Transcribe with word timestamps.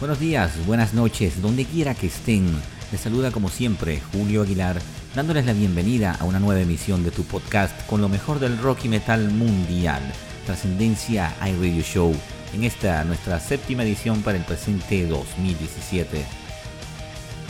Buenos 0.00 0.18
días, 0.18 0.66
buenas 0.66 0.94
noches, 0.94 1.42
donde 1.42 1.66
quiera 1.66 1.94
que 1.94 2.06
estén. 2.06 2.46
Les 2.90 3.02
saluda 3.02 3.30
como 3.30 3.50
siempre 3.50 4.00
Julio 4.14 4.40
Aguilar, 4.40 4.80
dándoles 5.14 5.44
la 5.44 5.52
bienvenida 5.52 6.16
a 6.18 6.24
una 6.24 6.40
nueva 6.40 6.62
emisión 6.62 7.04
de 7.04 7.10
tu 7.10 7.22
podcast 7.24 7.86
con 7.86 8.00
lo 8.00 8.08
mejor 8.08 8.38
del 8.38 8.56
rock 8.56 8.86
y 8.86 8.88
metal 8.88 9.30
mundial, 9.30 10.00
Trascendencia 10.46 11.34
iRadio 11.42 11.82
Show, 11.82 12.16
en 12.54 12.64
esta 12.64 13.04
nuestra 13.04 13.38
séptima 13.40 13.82
edición 13.82 14.22
para 14.22 14.38
el 14.38 14.44
presente 14.44 15.06
2017. 15.06 16.24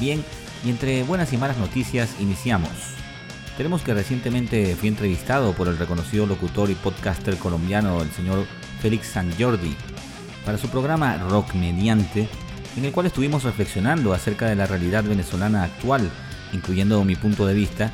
Bien, 0.00 0.24
y 0.64 0.70
entre 0.70 1.04
buenas 1.04 1.32
y 1.32 1.36
malas 1.36 1.56
noticias 1.56 2.16
iniciamos. 2.18 2.72
Tenemos 3.56 3.82
que 3.82 3.94
recientemente 3.94 4.74
fui 4.74 4.88
entrevistado 4.88 5.52
por 5.52 5.68
el 5.68 5.78
reconocido 5.78 6.26
locutor 6.26 6.68
y 6.68 6.74
podcaster 6.74 7.36
colombiano, 7.36 8.02
el 8.02 8.10
señor 8.10 8.44
Félix 8.80 9.06
San 9.06 9.30
Jordi, 9.38 9.76
para 10.44 10.58
su 10.58 10.68
programa 10.68 11.16
Rock 11.16 11.54
Mediante, 11.54 12.28
en 12.76 12.84
el 12.84 12.92
cual 12.92 13.06
estuvimos 13.06 13.44
reflexionando 13.44 14.12
acerca 14.12 14.46
de 14.46 14.56
la 14.56 14.66
realidad 14.66 15.04
venezolana 15.04 15.64
actual, 15.64 16.10
incluyendo 16.52 17.04
mi 17.04 17.16
punto 17.16 17.46
de 17.46 17.54
vista, 17.54 17.92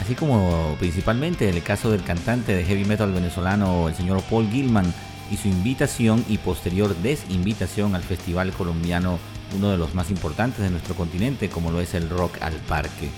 así 0.00 0.14
como 0.14 0.76
principalmente 0.78 1.48
el 1.48 1.62
caso 1.62 1.90
del 1.90 2.02
cantante 2.02 2.54
de 2.54 2.64
heavy 2.64 2.84
metal 2.84 3.12
venezolano, 3.12 3.88
el 3.88 3.94
señor 3.94 4.22
Paul 4.22 4.48
Gilman, 4.50 4.92
y 5.30 5.36
su 5.36 5.48
invitación 5.48 6.24
y 6.28 6.38
posterior 6.38 6.94
desinvitación 6.96 7.94
al 7.94 8.02
festival 8.02 8.52
colombiano, 8.52 9.18
uno 9.56 9.70
de 9.70 9.78
los 9.78 9.94
más 9.94 10.10
importantes 10.10 10.60
de 10.60 10.70
nuestro 10.70 10.94
continente, 10.94 11.48
como 11.48 11.70
lo 11.70 11.80
es 11.80 11.94
el 11.94 12.10
Rock 12.10 12.36
al 12.42 12.54
Parque. 12.54 13.08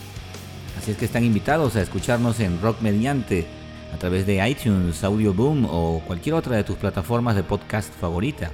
Así 0.78 0.92
es 0.92 0.96
que 0.96 1.06
están 1.06 1.24
invitados 1.24 1.74
a 1.76 1.82
escucharnos 1.82 2.38
en 2.40 2.60
Rock 2.60 2.80
Mediante, 2.82 3.46
a 3.92 3.96
través 3.96 4.26
de 4.26 4.48
iTunes, 4.48 5.02
Audio 5.02 5.32
Boom 5.32 5.66
o 5.68 6.02
cualquier 6.06 6.34
otra 6.34 6.56
de 6.56 6.64
tus 6.64 6.76
plataformas 6.76 7.36
de 7.36 7.42
podcast 7.42 7.92
favorita. 7.94 8.50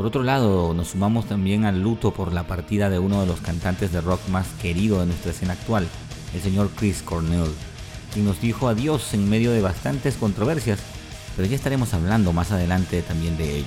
Por 0.00 0.06
otro 0.06 0.22
lado, 0.22 0.72
nos 0.72 0.88
sumamos 0.88 1.26
también 1.26 1.66
al 1.66 1.82
luto 1.82 2.14
por 2.14 2.32
la 2.32 2.44
partida 2.44 2.88
de 2.88 2.98
uno 2.98 3.20
de 3.20 3.26
los 3.26 3.42
cantantes 3.42 3.92
de 3.92 4.00
rock 4.00 4.26
más 4.30 4.46
querido 4.62 4.98
de 4.98 5.04
nuestra 5.04 5.32
escena 5.32 5.52
actual, 5.52 5.86
el 6.32 6.40
señor 6.40 6.70
Chris 6.74 7.02
Cornell, 7.02 7.52
quien 8.10 8.24
nos 8.24 8.40
dijo 8.40 8.68
adiós 8.68 9.12
en 9.12 9.28
medio 9.28 9.52
de 9.52 9.60
bastantes 9.60 10.16
controversias, 10.16 10.78
pero 11.36 11.46
ya 11.46 11.54
estaremos 11.54 11.92
hablando 11.92 12.32
más 12.32 12.50
adelante 12.50 13.02
también 13.02 13.36
de 13.36 13.58
ello. 13.58 13.66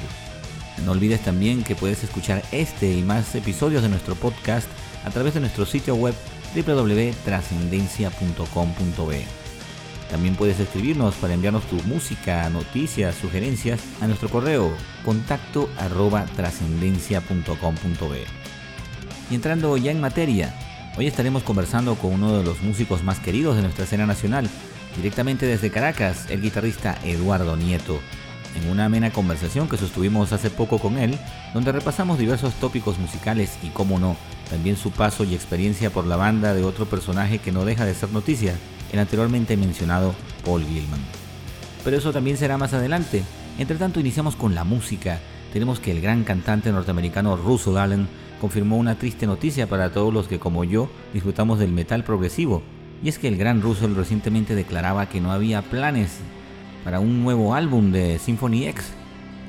No 0.84 0.94
olvides 0.94 1.22
también 1.22 1.64
que 1.64 1.76
puedes 1.76 2.04
escuchar 2.04 2.42
este 2.52 2.92
y 2.92 3.04
más 3.04 3.36
episodios 3.36 3.84
de 3.84 3.90
nuestro 3.90 4.16
podcast 4.16 4.68
a 5.06 5.12
través 5.12 5.36
de 5.36 5.40
nuestro 5.40 5.68
sitio 5.68 5.94
web 5.94 6.16
www.trascendencia.com.be. 6.56 9.43
También 10.14 10.36
puedes 10.36 10.60
escribirnos 10.60 11.16
para 11.16 11.34
enviarnos 11.34 11.64
tu 11.64 11.76
música, 11.88 12.48
noticias, 12.52 13.16
sugerencias 13.16 13.82
a 14.00 14.06
nuestro 14.06 14.30
correo 14.30 14.72
contacto 15.04 15.72
arroba 15.76 16.26
trascendencia.com.be. 16.36 18.24
Y 19.32 19.34
entrando 19.34 19.76
ya 19.76 19.90
en 19.90 20.00
materia, 20.00 20.54
hoy 20.98 21.08
estaremos 21.08 21.42
conversando 21.42 21.96
con 21.96 22.14
uno 22.14 22.38
de 22.38 22.44
los 22.44 22.62
músicos 22.62 23.04
más 23.04 23.18
queridos 23.18 23.56
de 23.56 23.64
nuestra 23.64 23.86
escena 23.86 24.06
nacional, 24.06 24.48
directamente 24.96 25.48
desde 25.48 25.72
Caracas, 25.72 26.30
el 26.30 26.44
guitarrista 26.44 26.96
Eduardo 27.04 27.58
Nieto, 27.58 28.00
en 28.56 28.70
una 28.70 28.86
amena 28.86 29.10
conversación 29.10 29.68
que 29.68 29.78
sostuvimos 29.78 30.32
hace 30.32 30.52
poco 30.52 30.78
con 30.78 31.00
él, 31.00 31.18
donde 31.56 31.72
repasamos 31.72 32.20
diversos 32.20 32.54
tópicos 32.60 33.00
musicales 33.00 33.58
y, 33.64 33.70
cómo 33.70 33.98
no, 33.98 34.16
también 34.52 34.78
su 34.78 34.92
paso 34.92 35.24
y 35.24 35.34
experiencia 35.34 35.90
por 35.90 36.06
la 36.06 36.18
banda 36.18 36.54
de 36.54 36.64
otro 36.64 36.86
personaje 36.86 37.40
que 37.40 37.52
no 37.52 37.66
deja 37.66 37.84
de 37.84 37.96
ser 37.96 38.12
noticia, 38.12 38.54
el 38.94 39.00
anteriormente 39.00 39.58
mencionado 39.58 40.14
Paul 40.46 40.64
Gilman. 40.64 41.02
Pero 41.84 41.98
eso 41.98 42.14
también 42.14 42.38
será 42.38 42.58
más 42.58 42.74
adelante. 42.74 43.24
Entre 43.58 43.78
tanto 43.78 44.00
iniciamos 44.00 44.36
con 44.36 44.56
la 44.56 44.64
música. 44.64 45.20
Tenemos 45.52 45.80
que 45.80 45.92
el 45.92 46.00
gran 46.00 46.24
cantante 46.24 46.72
norteamericano 46.72 47.36
Russell 47.36 47.78
Allen 47.78 48.08
confirmó 48.40 48.78
una 48.78 48.96
triste 48.96 49.26
noticia 49.26 49.68
para 49.68 49.92
todos 49.92 50.14
los 50.14 50.28
que 50.28 50.40
como 50.40 50.64
yo 50.64 50.90
disfrutamos 51.12 51.60
del 51.60 51.72
metal 51.72 52.04
progresivo. 52.04 52.62
Y 53.04 53.10
es 53.10 53.20
que 53.20 53.28
el 53.28 53.38
gran 53.38 53.62
Russell 53.62 53.96
recientemente 53.96 54.56
declaraba 54.56 55.10
que 55.10 55.20
no 55.20 55.32
había 55.32 55.62
planes 55.62 56.20
para 56.84 57.00
un 57.00 57.24
nuevo 57.24 57.56
álbum 57.56 57.92
de 57.92 58.20
Symphony 58.20 58.68
X. 58.68 58.92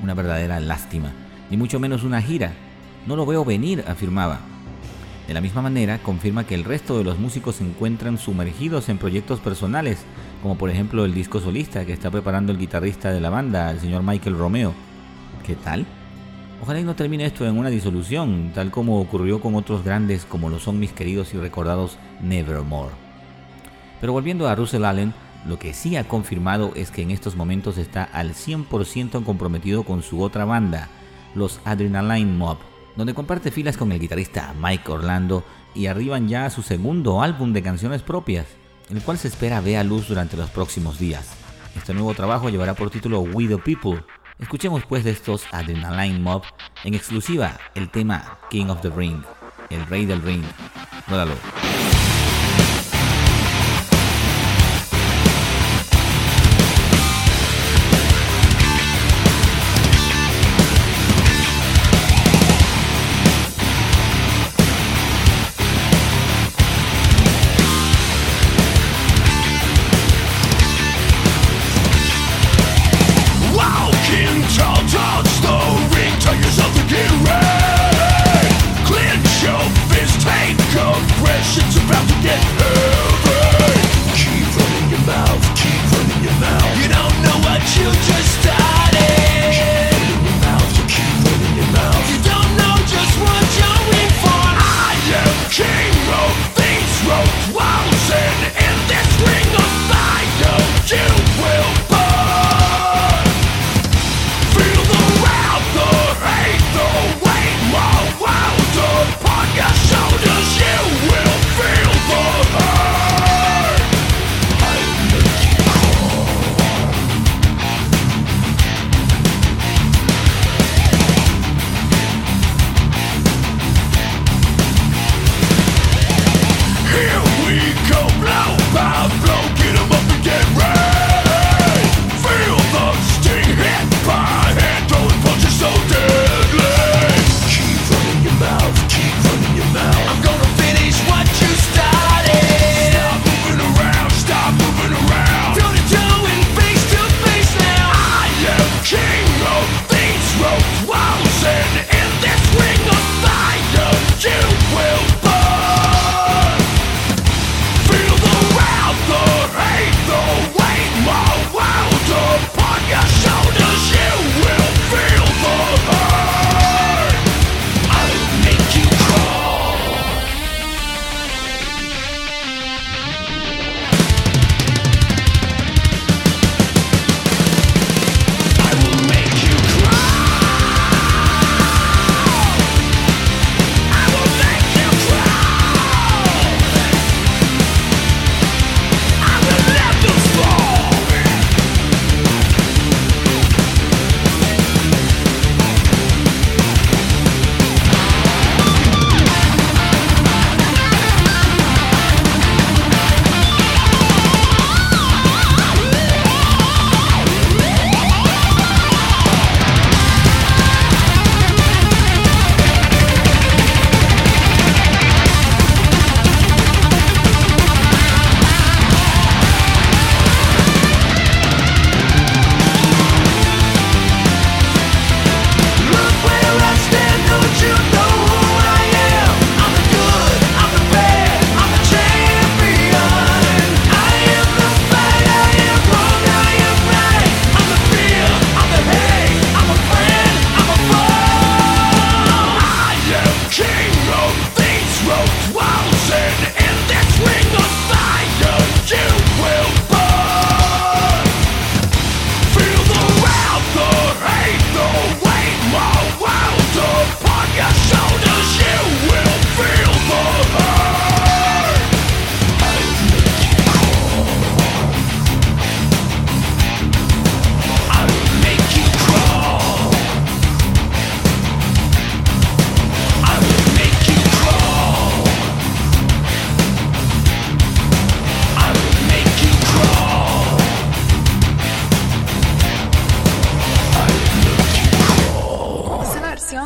Una 0.03 0.13
verdadera 0.13 0.59
lástima, 0.59 1.11
ni 1.49 1.57
mucho 1.57 1.79
menos 1.79 2.03
una 2.03 2.21
gira. 2.21 2.53
No 3.07 3.15
lo 3.15 3.25
veo 3.25 3.45
venir, 3.45 3.83
afirmaba. 3.87 4.39
De 5.27 5.33
la 5.33 5.41
misma 5.41 5.63
manera, 5.63 5.97
confirma 5.97 6.45
que 6.45 6.53
el 6.53 6.63
resto 6.63 6.97
de 6.97 7.03
los 7.03 7.17
músicos 7.17 7.55
se 7.55 7.63
encuentran 7.63 8.19
sumergidos 8.19 8.89
en 8.89 8.99
proyectos 8.99 9.39
personales, 9.39 10.05
como 10.43 10.55
por 10.55 10.69
ejemplo 10.69 11.03
el 11.03 11.15
disco 11.15 11.39
solista 11.39 11.83
que 11.85 11.93
está 11.93 12.11
preparando 12.11 12.51
el 12.51 12.59
guitarrista 12.59 13.11
de 13.11 13.21
la 13.21 13.31
banda, 13.31 13.71
el 13.71 13.79
señor 13.79 14.03
Michael 14.03 14.37
Romeo. 14.37 14.73
¿Qué 15.43 15.55
tal? 15.55 15.87
Ojalá 16.61 16.79
y 16.79 16.83
no 16.83 16.95
termine 16.95 17.25
esto 17.25 17.47
en 17.47 17.57
una 17.57 17.69
disolución, 17.69 18.51
tal 18.53 18.69
como 18.69 18.99
ocurrió 19.01 19.41
con 19.41 19.55
otros 19.55 19.83
grandes 19.83 20.25
como 20.25 20.49
lo 20.49 20.59
son 20.59 20.79
mis 20.79 20.93
queridos 20.93 21.33
y 21.33 21.37
recordados 21.37 21.97
Nevermore. 22.21 22.93
Pero 23.99 24.13
volviendo 24.13 24.47
a 24.47 24.55
Russell 24.55 24.85
Allen, 24.85 25.13
lo 25.47 25.57
que 25.57 25.73
sí 25.73 25.95
ha 25.95 26.07
confirmado 26.07 26.71
es 26.75 26.91
que 26.91 27.01
en 27.01 27.09
estos 27.11 27.35
momentos 27.35 27.77
está 27.77 28.03
al 28.03 28.33
100% 28.33 29.23
comprometido 29.23 29.83
con 29.83 30.03
su 30.03 30.21
otra 30.21 30.45
banda, 30.45 30.89
los 31.33 31.59
Adrenaline 31.65 32.37
Mob, 32.37 32.57
donde 32.95 33.13
comparte 33.13 33.51
filas 33.51 33.77
con 33.77 33.91
el 33.91 33.99
guitarrista 33.99 34.53
Mike 34.61 34.91
Orlando 34.91 35.43
y 35.73 35.87
arriban 35.87 36.27
ya 36.27 36.45
a 36.45 36.49
su 36.49 36.61
segundo 36.61 37.21
álbum 37.21 37.53
de 37.53 37.61
canciones 37.61 38.01
propias, 38.01 38.47
el 38.89 39.01
cual 39.01 39.17
se 39.17 39.27
espera 39.27 39.61
vea 39.61 39.83
luz 39.83 40.07
durante 40.07 40.37
los 40.37 40.49
próximos 40.49 40.99
días. 40.99 41.35
Este 41.75 41.93
nuevo 41.93 42.13
trabajo 42.13 42.49
llevará 42.49 42.73
por 42.73 42.89
título 42.89 43.21
We 43.21 43.47
the 43.47 43.57
People. 43.57 44.03
Escuchemos 44.39 44.83
pues 44.85 45.03
de 45.03 45.11
estos 45.11 45.45
Adrenaline 45.51 46.21
Mob 46.21 46.43
en 46.83 46.93
exclusiva 46.93 47.57
el 47.73 47.89
tema 47.89 48.39
King 48.49 48.67
of 48.67 48.81
the 48.81 48.89
Ring, 48.89 49.21
el 49.69 49.85
rey 49.87 50.05
del 50.05 50.21
ring. 50.21 50.43
Nódalo. 51.07 51.35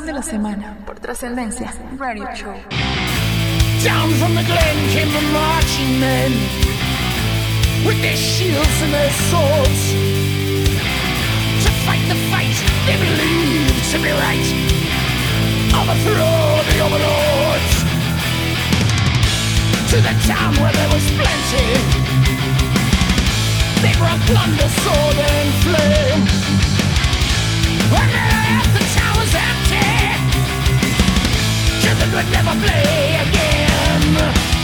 De 0.10 0.16
la 0.16 0.24
semana 0.24 0.76
por 0.88 1.00
Trascendencia 1.00 1.72
Radio 2.00 2.28
Show. 2.36 2.56
Down 3.84 4.10
from 4.18 4.34
the 4.34 4.42
glen 4.42 4.78
came 4.90 5.12
the 5.14 5.22
marching 5.32 6.00
men 6.00 6.32
with 7.86 8.02
their 8.02 8.18
shields 8.18 8.82
and 8.82 8.92
their 8.92 9.12
swords 9.30 9.82
to 11.64 11.70
fight 11.86 12.02
the 12.10 12.18
fight 12.32 12.58
they 12.88 12.98
believed 12.98 13.86
to 13.92 13.98
be 14.02 14.10
right. 14.10 14.48
Overthrow 15.78 16.64
the 16.70 16.78
overlords 16.82 17.74
to 19.92 19.98
the 20.02 20.16
town 20.26 20.56
where 20.58 20.74
there 20.74 20.90
was 20.90 21.06
plenty. 21.14 21.70
They 23.84 23.94
brought 24.00 24.20
plunder, 24.26 24.70
sword, 24.82 25.18
and 25.38 25.50
flame. 25.62 26.79
Children 31.82 32.12
would 32.14 32.32
never 32.32 32.54
play 32.62 33.18
again. 33.26 34.59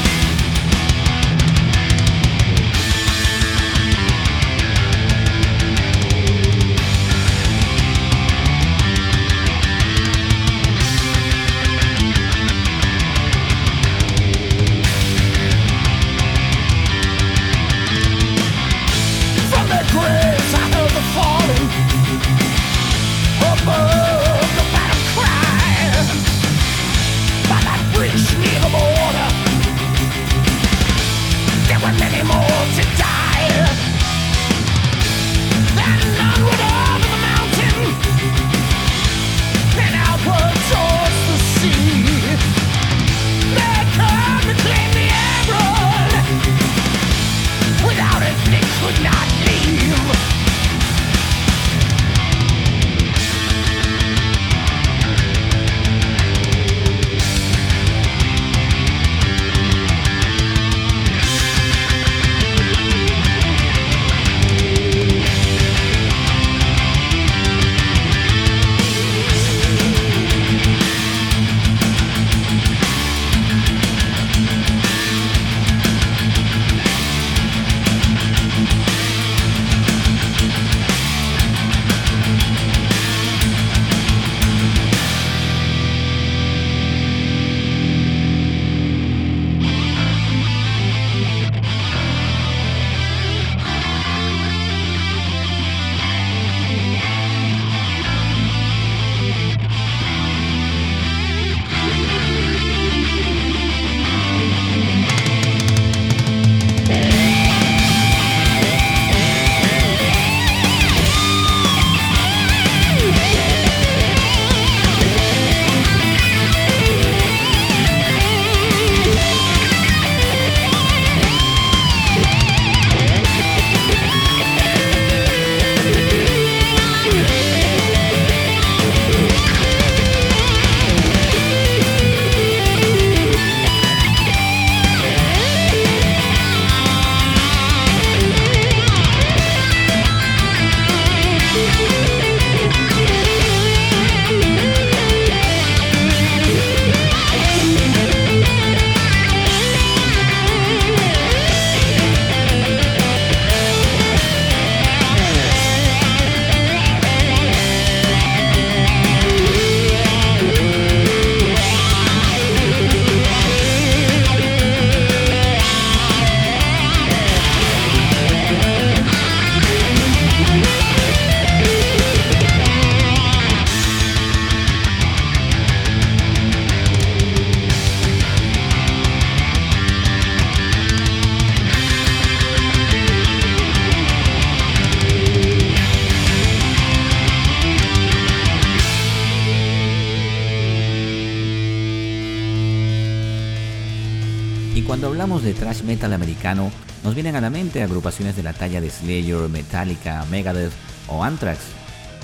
De 195.44 195.54
thrash 195.54 195.81
metal 195.83 196.13
americano, 196.13 196.71
nos 197.04 197.15
vienen 197.15 197.35
a 197.35 197.42
la 197.42 197.49
mente 197.49 197.83
agrupaciones 197.83 198.35
de 198.35 198.44
la 198.44 198.54
talla 198.54 198.81
de 198.81 198.89
Slayer, 198.89 199.49
Metallica, 199.49 200.25
Megadeth 200.30 200.71
o 201.07 201.23
Anthrax. 201.23 201.59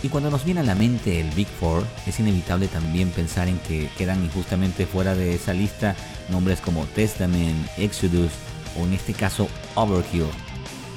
Y 0.04 0.10
cuando 0.10 0.32
nos 0.32 0.46
viene 0.46 0.62
a 0.62 0.64
la 0.64 0.76
mente 0.76 1.20
el 1.20 1.30
Big 1.32 1.48
Four, 1.48 1.86
es 2.08 2.20
inevitable 2.20 2.68
también 2.68 3.10
pensar 3.10 3.48
en 3.48 3.60
que 3.60 3.90
quedan 3.98 4.24
injustamente 4.24 4.86
fuera 4.86 5.14
de 5.14 5.36
esa 5.36 5.54
lista 5.54 5.96
nombres 6.30 6.60
como 6.60 6.86
Testament, 6.86 7.68
Exodus 7.78 8.32
o 8.80 8.86
en 8.86 8.94
este 8.94 9.14
caso 9.14 9.48
Overkill. 9.76 10.26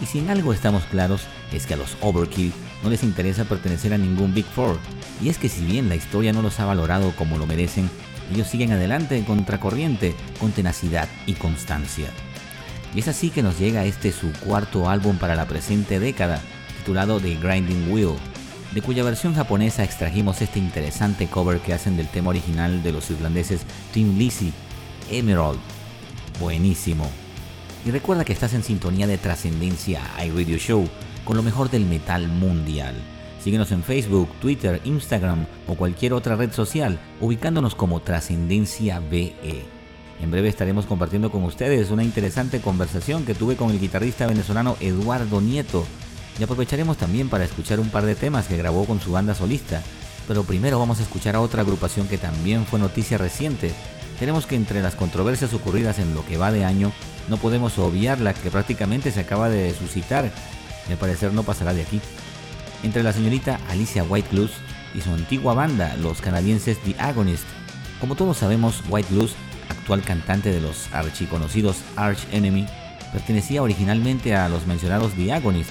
Y 0.02 0.06
si 0.06 0.18
en 0.18 0.30
algo 0.30 0.52
estamos 0.52 0.84
claros 0.84 1.22
es 1.52 1.66
que 1.66 1.74
a 1.74 1.76
los 1.76 1.96
Overkill 2.00 2.52
no 2.82 2.90
les 2.90 3.02
interesa 3.02 3.44
pertenecer 3.44 3.92
a 3.92 3.98
ningún 3.98 4.34
Big 4.34 4.46
Four. 4.46 4.78
Y 5.22 5.28
es 5.28 5.38
que 5.38 5.48
si 5.48 5.64
bien 5.64 5.88
la 5.88 5.96
historia 5.96 6.32
no 6.32 6.42
los 6.42 6.58
ha 6.60 6.64
valorado 6.64 7.14
como 7.16 7.38
lo 7.38 7.46
merecen, 7.46 7.90
ellos 8.32 8.48
siguen 8.48 8.72
adelante 8.72 9.16
en 9.16 9.24
contracorriente, 9.24 10.14
con 10.40 10.52
tenacidad 10.52 11.08
y 11.26 11.34
constancia. 11.34 12.08
Y 12.94 13.00
es 13.00 13.08
así 13.08 13.30
que 13.30 13.42
nos 13.42 13.58
llega 13.58 13.84
este 13.84 14.12
su 14.12 14.32
cuarto 14.32 14.88
álbum 14.88 15.16
para 15.18 15.34
la 15.34 15.46
presente 15.46 15.98
década, 15.98 16.40
titulado 16.78 17.20
The 17.20 17.36
Grinding 17.36 17.90
Wheel, 17.92 18.14
de 18.72 18.82
cuya 18.82 19.04
versión 19.04 19.34
japonesa 19.34 19.84
extrajimos 19.84 20.42
este 20.42 20.58
interesante 20.58 21.26
cover 21.26 21.60
que 21.60 21.74
hacen 21.74 21.96
del 21.96 22.08
tema 22.08 22.30
original 22.30 22.82
de 22.82 22.92
los 22.92 23.10
irlandeses 23.10 23.62
Tim 23.92 24.16
Lizzy, 24.18 24.52
Emerald. 25.10 25.58
Buenísimo. 26.40 27.08
Y 27.84 27.90
recuerda 27.90 28.24
que 28.24 28.32
estás 28.32 28.54
en 28.54 28.62
sintonía 28.62 29.06
de 29.06 29.18
trascendencia 29.18 30.00
iRadio 30.24 30.58
Show, 30.58 30.88
con 31.24 31.36
lo 31.36 31.42
mejor 31.42 31.70
del 31.70 31.84
metal 31.84 32.28
mundial. 32.28 32.94
Síguenos 33.44 33.72
en 33.72 33.82
Facebook, 33.82 34.30
Twitter, 34.40 34.80
Instagram 34.86 35.44
o 35.68 35.74
cualquier 35.74 36.14
otra 36.14 36.34
red 36.34 36.50
social, 36.50 36.98
ubicándonos 37.20 37.74
como 37.74 38.00
Trascendencia 38.00 39.00
BE. 39.00 39.66
En 40.22 40.30
breve 40.30 40.48
estaremos 40.48 40.86
compartiendo 40.86 41.30
con 41.30 41.44
ustedes 41.44 41.90
una 41.90 42.02
interesante 42.02 42.62
conversación 42.62 43.26
que 43.26 43.34
tuve 43.34 43.56
con 43.56 43.70
el 43.70 43.78
guitarrista 43.78 44.26
venezolano 44.26 44.78
Eduardo 44.80 45.42
Nieto 45.42 45.84
y 46.40 46.42
aprovecharemos 46.42 46.96
también 46.96 47.28
para 47.28 47.44
escuchar 47.44 47.80
un 47.80 47.90
par 47.90 48.06
de 48.06 48.14
temas 48.14 48.46
que 48.46 48.56
grabó 48.56 48.86
con 48.86 48.98
su 48.98 49.12
banda 49.12 49.34
solista. 49.34 49.82
Pero 50.26 50.44
primero 50.44 50.78
vamos 50.78 51.00
a 51.00 51.02
escuchar 51.02 51.36
a 51.36 51.42
otra 51.42 51.60
agrupación 51.60 52.08
que 52.08 52.16
también 52.16 52.64
fue 52.64 52.78
noticia 52.78 53.18
reciente. 53.18 53.72
Tenemos 54.18 54.46
que 54.46 54.56
entre 54.56 54.80
las 54.80 54.94
controversias 54.94 55.52
ocurridas 55.52 55.98
en 55.98 56.14
lo 56.14 56.24
que 56.24 56.38
va 56.38 56.50
de 56.50 56.64
año, 56.64 56.92
no 57.28 57.36
podemos 57.36 57.78
obviar 57.78 58.22
la 58.22 58.32
que 58.32 58.50
prácticamente 58.50 59.12
se 59.12 59.20
acaba 59.20 59.50
de 59.50 59.74
suscitar. 59.74 60.32
al 60.88 60.96
parecer 60.96 61.34
no 61.34 61.42
pasará 61.42 61.74
de 61.74 61.82
aquí. 61.82 62.00
Entre 62.84 63.02
la 63.02 63.14
señorita 63.14 63.58
Alicia 63.70 64.04
White 64.04 64.28
Blues 64.30 64.50
y 64.94 65.00
su 65.00 65.10
antigua 65.10 65.54
banda, 65.54 65.96
los 65.96 66.20
canadienses 66.20 66.78
The 66.80 66.94
Agonist. 66.98 67.44
Como 67.98 68.14
todos 68.14 68.36
sabemos, 68.36 68.82
White 68.90 69.08
Blues, 69.10 69.32
actual 69.70 70.02
cantante 70.02 70.50
de 70.50 70.60
los 70.60 70.92
archiconocidos 70.92 71.78
Arch 71.96 72.18
Enemy, 72.30 72.66
pertenecía 73.10 73.62
originalmente 73.62 74.36
a 74.36 74.50
los 74.50 74.66
mencionados 74.66 75.14
The 75.14 75.32
Agonist. 75.32 75.70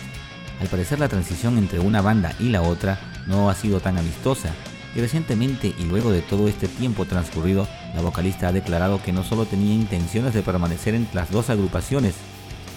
Al 0.59 0.67
parecer 0.69 0.99
la 0.99 1.07
transición 1.07 1.59
entre 1.59 1.79
una 1.79 2.01
banda 2.01 2.33
y 2.39 2.49
la 2.49 2.63
otra 2.63 2.99
no 3.27 3.47
ha 3.47 3.53
sido 3.53 3.79
tan 3.79 3.99
amistosa, 3.99 4.49
y 4.95 4.99
recientemente 4.99 5.75
y 5.77 5.83
luego 5.83 6.11
de 6.11 6.23
todo 6.23 6.47
este 6.47 6.67
tiempo 6.67 7.05
transcurrido, 7.05 7.67
la 7.93 8.01
vocalista 8.01 8.47
ha 8.47 8.51
declarado 8.51 9.03
que 9.03 9.13
no 9.13 9.23
solo 9.23 9.45
tenía 9.45 9.75
intenciones 9.75 10.33
de 10.33 10.41
permanecer 10.41 10.95
entre 10.95 11.13
las 11.13 11.29
dos 11.29 11.51
agrupaciones, 11.51 12.15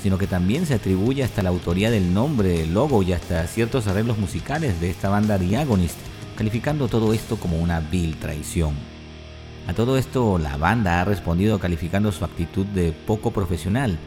sino 0.07 0.19
que 0.19 0.29
también 0.29 0.67
se 0.67 0.75
atribuye 0.75 1.25
hasta 1.25 1.43
la 1.43 1.49
autoría 1.49 1.91
del 1.91 2.15
nombre, 2.15 2.65
logo 2.65 3.03
y 3.03 3.13
hasta 3.13 3.45
ciertos 3.49 3.89
arreglos 3.89 4.19
musicales 4.19 4.81
de 4.81 4.89
esta 4.89 5.09
banda 5.09 5.37
The 5.37 5.57
Agonist, 5.57 5.99
calificando 6.37 6.87
todo 6.87 7.13
esto 7.13 7.39
como 7.39 7.59
una 7.59 7.81
vil 7.81 8.17
traición. 8.17 8.75
A 9.67 9.73
todo 9.73 9.99
esto, 9.99 10.39
la 10.39 10.57
banda 10.59 11.01
ha 11.01 11.05
respondido 11.05 11.59
calificando 11.59 12.13
su 12.13 12.25
actitud 12.25 12.65
de 12.67 12.93
poco 12.93 13.33
profesional, 13.33 13.99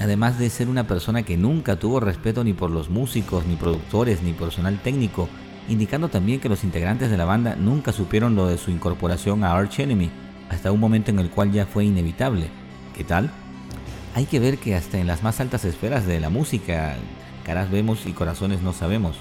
además 0.00 0.38
de 0.38 0.48
ser 0.48 0.70
una 0.70 0.86
persona 0.86 1.22
que 1.22 1.36
nunca 1.36 1.76
tuvo 1.76 2.00
respeto 2.00 2.44
ni 2.44 2.54
por 2.54 2.70
los 2.70 2.88
músicos, 2.88 3.44
ni 3.44 3.56
productores, 3.56 4.22
ni 4.22 4.32
personal 4.32 4.80
técnico, 4.80 5.28
indicando 5.68 6.08
también 6.08 6.40
que 6.40 6.48
los 6.48 6.64
integrantes 6.64 7.10
de 7.10 7.18
la 7.18 7.26
banda 7.26 7.56
nunca 7.56 7.92
supieron 7.92 8.36
lo 8.36 8.46
de 8.46 8.56
su 8.56 8.70
incorporación 8.70 9.44
a 9.44 9.52
Arch 9.52 9.80
Enemy, 9.80 10.08
hasta 10.48 10.72
un 10.72 10.80
momento 10.80 11.10
en 11.10 11.18
el 11.18 11.28
cual 11.28 11.52
ya 11.52 11.66
fue 11.66 11.84
inevitable. 11.84 12.48
¿Qué 12.96 13.04
tal? 13.04 13.30
Hay 14.14 14.26
que 14.26 14.40
ver 14.40 14.58
que 14.58 14.74
hasta 14.74 14.98
en 14.98 15.06
las 15.06 15.22
más 15.22 15.40
altas 15.40 15.64
esferas 15.64 16.06
de 16.06 16.20
la 16.20 16.28
música, 16.28 16.96
caras 17.44 17.70
vemos 17.70 18.04
y 18.06 18.12
corazones 18.12 18.60
no 18.60 18.74
sabemos, 18.74 19.16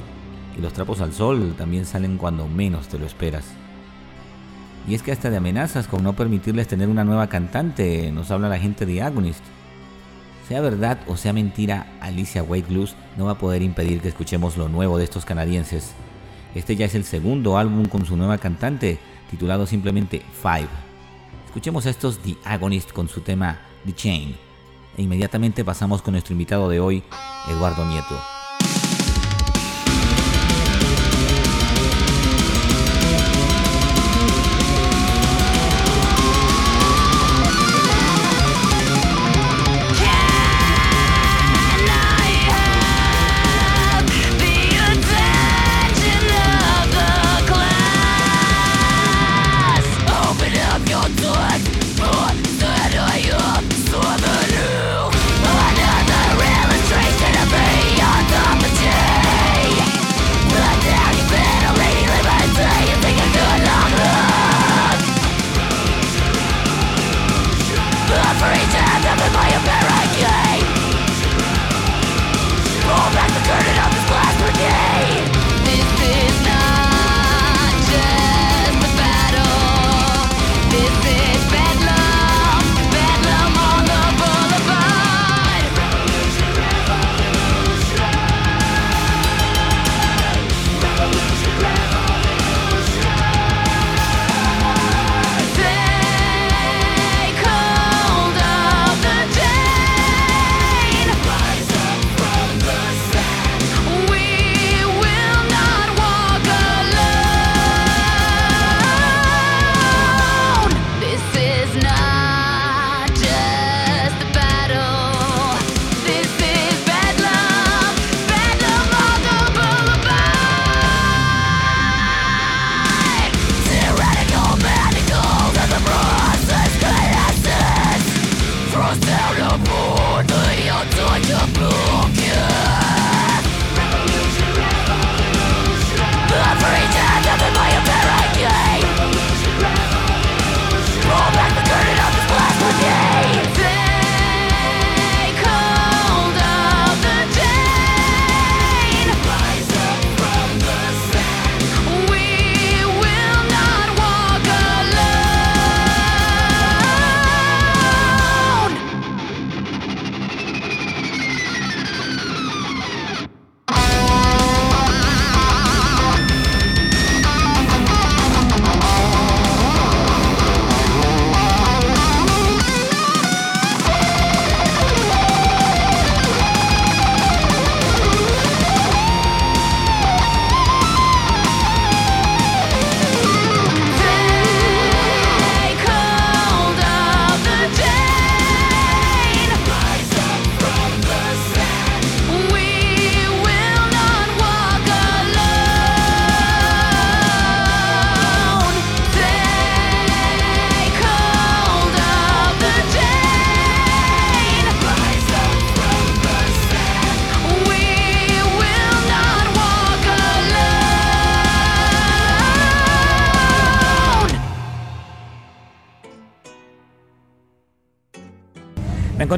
y 0.57 0.62
los 0.62 0.74
trapos 0.74 1.00
al 1.00 1.13
sol 1.13 1.55
también 1.57 1.86
salen 1.86 2.17
cuando 2.17 2.48
menos 2.48 2.89
te 2.89 3.00
lo 3.00 3.05
esperas. 3.05 3.45
Y 4.89 4.95
es 4.95 5.01
que 5.01 5.13
hasta 5.13 5.29
de 5.29 5.38
amenazas 5.38 5.88
con 5.88 6.03
no 6.03 6.13
permitirles 6.13 6.67
tener 6.67 6.89
una 6.89 7.05
nueva 7.05 7.27
cantante 7.27 8.12
nos 8.12 8.31
habla 8.31 8.50
la 8.50 8.60
gente 8.60 8.86
de 8.86 9.01
Agonist. 9.01 9.43
Sea 10.50 10.60
verdad 10.60 11.00
o 11.07 11.15
sea 11.15 11.31
mentira, 11.31 11.88
Alicia 12.01 12.43
White 12.43 12.67
Blues 12.67 12.95
no 13.17 13.25
va 13.25 13.33
a 13.33 13.38
poder 13.38 13.62
impedir 13.62 14.01
que 14.01 14.10
escuchemos 14.10 14.57
lo 14.57 14.67
nuevo 14.67 14.98
de 14.98 15.05
estos 15.05 15.24
canadienses. 15.24 15.93
Este 16.53 16.75
ya 16.75 16.88
es 16.88 16.95
el 16.95 17.05
segundo 17.05 17.57
álbum 17.57 17.86
con 17.86 18.05
su 18.05 18.17
nueva 18.17 18.39
cantante, 18.39 19.00
titulado 19.29 19.65
simplemente 19.65 20.21
Five. 20.41 20.67
Escuchemos 21.45 21.86
a 21.86 21.91
estos 21.91 22.19
The 22.19 22.36
Agonist 22.43 22.91
con 22.91 23.07
su 23.07 23.21
tema 23.21 23.60
The 23.86 23.93
Chain. 23.93 24.50
E 24.98 25.01
inmediatamente 25.01 25.63
pasamos 25.63 26.01
con 26.01 26.13
nuestro 26.13 26.33
invitado 26.33 26.69
de 26.69 26.79
hoy, 26.79 27.03
Eduardo 27.50 27.86
Nieto. 27.86 28.31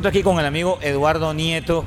Aquí 0.08 0.24
con 0.24 0.40
el 0.40 0.46
amigo 0.46 0.80
Eduardo 0.82 1.34
Nieto, 1.34 1.86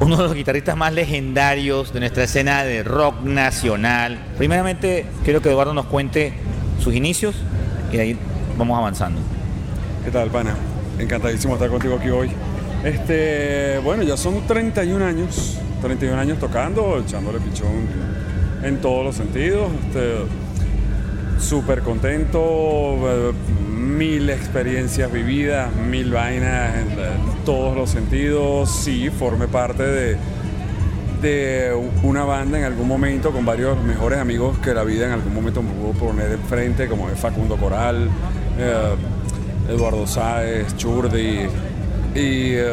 uno 0.00 0.16
de 0.16 0.22
los 0.24 0.34
guitarristas 0.34 0.76
más 0.76 0.92
legendarios 0.92 1.92
de 1.92 2.00
nuestra 2.00 2.24
escena 2.24 2.64
de 2.64 2.82
rock 2.82 3.22
nacional. 3.22 4.18
Primeramente, 4.36 5.06
quiero 5.24 5.40
que 5.40 5.50
Eduardo 5.50 5.72
nos 5.72 5.86
cuente 5.86 6.32
sus 6.80 6.94
inicios 6.94 7.36
y 7.92 7.96
de 7.96 8.02
ahí 8.02 8.18
vamos 8.58 8.76
avanzando. 8.76 9.20
¿Qué 10.04 10.10
tal, 10.10 10.30
pana? 10.30 10.56
Encantadísimo 10.98 11.54
estar 11.54 11.68
contigo 11.70 11.96
aquí 11.96 12.08
hoy. 12.08 12.30
Este, 12.84 13.78
bueno, 13.84 14.02
ya 14.02 14.16
son 14.16 14.46
31 14.46 15.04
años, 15.04 15.58
31 15.82 16.20
años 16.20 16.38
tocando, 16.38 16.98
echándole 16.98 17.38
pichón 17.40 17.88
en 18.62 18.80
todos 18.80 19.04
los 19.04 19.14
sentidos. 19.14 19.70
Este, 19.86 20.24
Súper 21.38 21.82
contento, 21.82 22.40
eh, 22.40 23.32
mil 23.70 24.30
experiencias 24.30 25.12
vividas, 25.12 25.70
mil 25.74 26.10
vainas 26.10 26.76
en 26.76 26.96
todos 27.46 27.76
los 27.76 27.88
sentidos. 27.88 28.68
Sí, 28.68 29.08
formé 29.08 29.46
parte 29.46 29.84
de, 29.84 30.16
de 31.22 31.72
una 32.02 32.24
banda 32.24 32.58
en 32.58 32.64
algún 32.64 32.88
momento 32.88 33.30
con 33.30 33.46
varios 33.46 33.80
mejores 33.82 34.18
amigos 34.18 34.58
que 34.58 34.74
la 34.74 34.82
vida 34.82 35.06
en 35.06 35.12
algún 35.12 35.32
momento 35.32 35.62
me 35.62 35.70
pudo 35.70 35.92
poner 35.92 36.32
enfrente, 36.32 36.88
como 36.88 37.08
es 37.08 37.18
Facundo 37.18 37.56
Coral, 37.56 38.10
eh, 38.58 38.94
Eduardo 39.72 40.06
Sáez, 40.08 40.76
Churdi, 40.76 41.46
y 42.14 42.54
eh, 42.54 42.68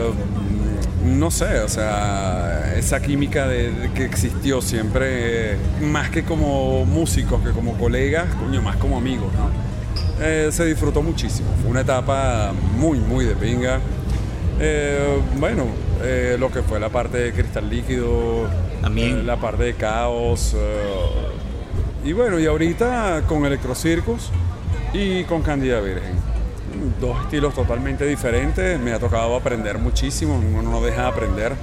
no 1.06 1.30
sé, 1.30 1.60
o 1.60 1.70
sea, 1.70 2.74
esa 2.76 3.00
química 3.00 3.48
de, 3.48 3.92
que 3.94 4.06
existió 4.06 4.60
siempre, 4.60 5.54
eh, 5.54 5.58
más 5.82 6.10
que 6.10 6.24
como 6.24 6.84
músicos, 6.86 7.44
que 7.44 7.52
como 7.52 7.78
colegas, 7.78 8.26
coño, 8.36 8.62
más 8.64 8.78
como 8.78 8.98
amigos, 8.98 9.32
¿no? 9.34 9.74
Se 10.52 10.66
disfrutó 10.66 11.02
muchísimo, 11.02 11.50
fue 11.62 11.72
una 11.72 11.82
etapa 11.82 12.54
muy, 12.78 12.98
muy 13.00 13.26
de 13.26 13.36
pinga. 13.36 13.82
Eh, 14.60 15.20
bueno, 15.40 15.66
eh, 16.02 16.38
lo 16.40 16.52
que 16.52 16.62
fue 16.62 16.80
la 16.80 16.90
parte 16.90 17.18
de 17.18 17.34
Cristal 17.34 17.70
Líquido, 17.70 18.48
También. 18.82 19.20
eh, 19.20 19.24
la 19.24 19.38
parte 19.38 19.64
de 19.64 19.74
Caos, 19.74 20.56
y 22.06 22.14
bueno, 22.14 22.40
y 22.40 22.46
ahorita 22.46 23.24
con 23.28 23.46
Electrocircus 23.46 24.30
y 24.94 25.24
con 25.24 25.42
Candida 25.42 25.80
Virgen. 25.80 26.14
Dos 27.00 27.18
estilos 27.24 27.54
totalmente 27.54 28.06
diferentes, 28.06 28.80
me 28.80 28.92
ha 28.94 29.00
tocado 29.00 29.36
aprender 29.36 29.78
muchísimo, 29.78 30.36
uno 30.38 30.70
no 30.70 30.82
deja 30.82 31.04
de 31.04 31.08
aprender. 31.08 31.54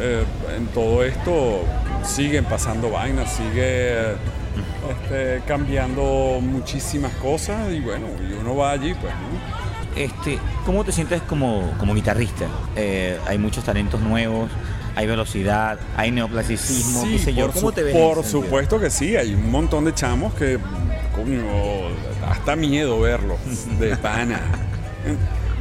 Eh, 0.00 0.24
en 0.56 0.66
todo 0.68 1.02
esto 1.02 1.60
siguen 2.04 2.44
pasando 2.44 2.90
vainas, 2.90 3.32
sigue 3.32 4.12
este, 4.90 5.42
cambiando 5.46 6.38
muchísimas 6.40 7.12
cosas 7.14 7.72
y 7.72 7.80
bueno, 7.80 8.06
y 8.28 8.32
uno 8.34 8.54
va 8.56 8.70
allí 8.72 8.94
pues, 8.94 9.12
¿no? 9.14 9.57
Este, 9.96 10.38
¿Cómo 10.64 10.84
te 10.84 10.92
sientes 10.92 11.22
como, 11.22 11.72
como 11.78 11.94
guitarrista? 11.94 12.46
Eh, 12.76 13.18
hay 13.26 13.38
muchos 13.38 13.64
talentos 13.64 14.00
nuevos, 14.00 14.50
hay 14.94 15.06
velocidad, 15.06 15.78
hay 15.96 16.10
neoclasicismo, 16.10 17.04
qué 17.04 17.18
sé 17.18 17.34
yo. 17.34 17.46
por, 17.46 17.54
¿Cómo 17.54 17.72
te 17.72 17.82
ves? 17.82 17.96
por 17.96 18.24
supuesto 18.24 18.80
que 18.80 18.90
sí, 18.90 19.16
hay 19.16 19.34
un 19.34 19.50
montón 19.50 19.84
de 19.84 19.94
chamos 19.94 20.34
que, 20.34 20.58
coño, 21.14 21.42
hasta 22.28 22.56
miedo 22.56 23.00
verlos, 23.00 23.38
de 23.78 23.96
pana. 23.96 24.40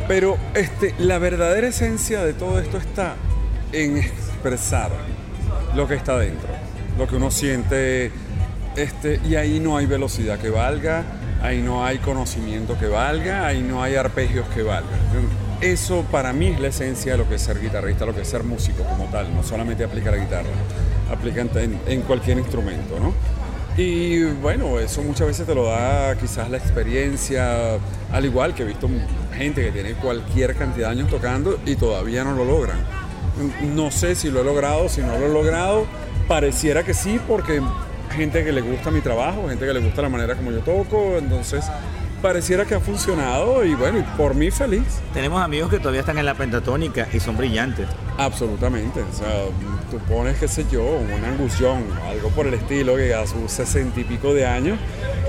Pero 0.08 0.38
este, 0.54 0.96
la 1.00 1.18
verdadera 1.18 1.68
esencia 1.68 2.24
de 2.24 2.34
todo 2.34 2.60
esto 2.60 2.78
está 2.78 3.16
en 3.74 3.98
expresar 3.98 4.92
lo 5.76 5.88
que 5.88 5.96
está 5.96 6.18
dentro, 6.18 6.50
lo 6.98 7.08
que 7.08 7.16
uno 7.18 7.30
siente, 7.30 8.12
este, 8.76 9.20
y 9.28 9.36
ahí 9.36 9.60
no 9.60 9.78
hay 9.78 9.86
velocidad 9.86 10.40
que 10.40 10.50
valga, 10.50 11.04
ahí 11.42 11.62
no 11.62 11.86
hay 11.86 12.00
conocimiento 12.00 12.78
que 12.78 12.88
valga, 12.88 13.48
ahí 13.48 13.62
no 13.62 13.82
hay 13.84 13.96
arpegios 13.96 14.48
que 14.50 14.64
valgan. 14.64 15.00
Eso 15.62 16.06
para 16.12 16.34
mí 16.34 16.48
es 16.48 16.60
la 16.60 16.68
esencia 16.68 17.14
de 17.14 17.18
lo 17.18 17.28
que 17.28 17.36
es 17.36 17.42
ser 17.42 17.60
guitarrista, 17.60 18.06
lo 18.06 18.14
que 18.14 18.22
es 18.22 18.28
ser 18.28 18.44
músico 18.44 18.84
como 18.84 19.06
tal, 19.06 19.34
no 19.34 19.44
solamente 19.44 19.84
aplica 19.84 20.12
la 20.12 20.18
guitarra, 20.18 20.50
aplica 21.12 21.42
en, 21.42 21.80
en 21.88 22.02
cualquier 22.02 22.38
instrumento, 22.38 23.00
¿no? 23.00 23.14
Y 23.78 24.24
bueno, 24.24 24.80
eso 24.80 25.04
muchas 25.04 25.28
veces 25.28 25.46
te 25.46 25.54
lo 25.54 25.66
da 25.66 26.16
quizás 26.18 26.50
la 26.50 26.58
experiencia, 26.58 27.78
al 28.12 28.26
igual 28.26 28.56
que 28.56 28.64
he 28.64 28.66
visto 28.66 28.90
gente 29.36 29.64
que 29.64 29.72
tiene 29.72 29.94
cualquier 29.94 30.56
cantidad 30.56 30.88
de 30.88 30.94
años 30.94 31.12
tocando 31.12 31.60
y 31.64 31.76
todavía 31.76 32.24
no 32.24 32.34
lo 32.34 32.44
logran. 32.44 32.80
No 33.76 33.92
sé 33.92 34.16
si 34.16 34.32
lo 34.32 34.42
he 34.42 34.44
logrado, 34.44 34.90
si 34.90 35.02
no 35.02 35.20
lo 35.20 35.28
he 35.28 35.30
logrado, 35.30 35.86
pareciera 36.28 36.82
que 36.82 36.96
sí, 36.96 37.20
porque 37.28 37.62
gente 38.10 38.44
que 38.44 38.52
le 38.52 38.62
gusta 38.62 38.92
mi 38.92 39.02
trabajo, 39.02 39.48
gente 39.50 39.66
que 39.66 39.74
le 39.74 39.80
gusta 39.80 40.02
la 40.02 40.10
manera 40.10 40.36
como 40.36 40.52
yo 40.52 40.60
toco, 40.60 41.18
entonces 41.18 41.66
pareciera 42.22 42.66
que 42.66 42.74
ha 42.74 42.80
funcionado 42.80 43.64
y 43.64 43.76
bueno, 43.76 44.00
y 44.00 44.02
por 44.18 44.34
mí 44.34 44.50
feliz. 44.50 44.84
Tenemos 45.14 45.42
amigos 45.42 45.70
que 45.70 45.78
todavía 45.78 46.00
están 46.02 46.18
en 46.18 46.26
la 46.26 46.34
pentatónica 46.34 47.08
y 47.14 47.20
son 47.20 47.38
brillantes. 47.38 47.88
Absolutamente. 48.18 49.02
O 49.02 49.14
sea, 49.16 49.28
tú 49.92 50.00
pones, 50.12 50.38
qué 50.40 50.48
sé 50.48 50.66
yo, 50.72 50.84
un 50.84 51.24
angustión, 51.24 51.84
algo 52.10 52.30
por 52.30 52.48
el 52.48 52.56
estilo, 52.56 52.96
que 52.96 53.14
a 53.14 53.28
sus 53.28 53.52
sesenta 53.52 54.00
y 54.00 54.04
pico 54.04 54.34
de 54.34 54.48
años, 54.48 54.80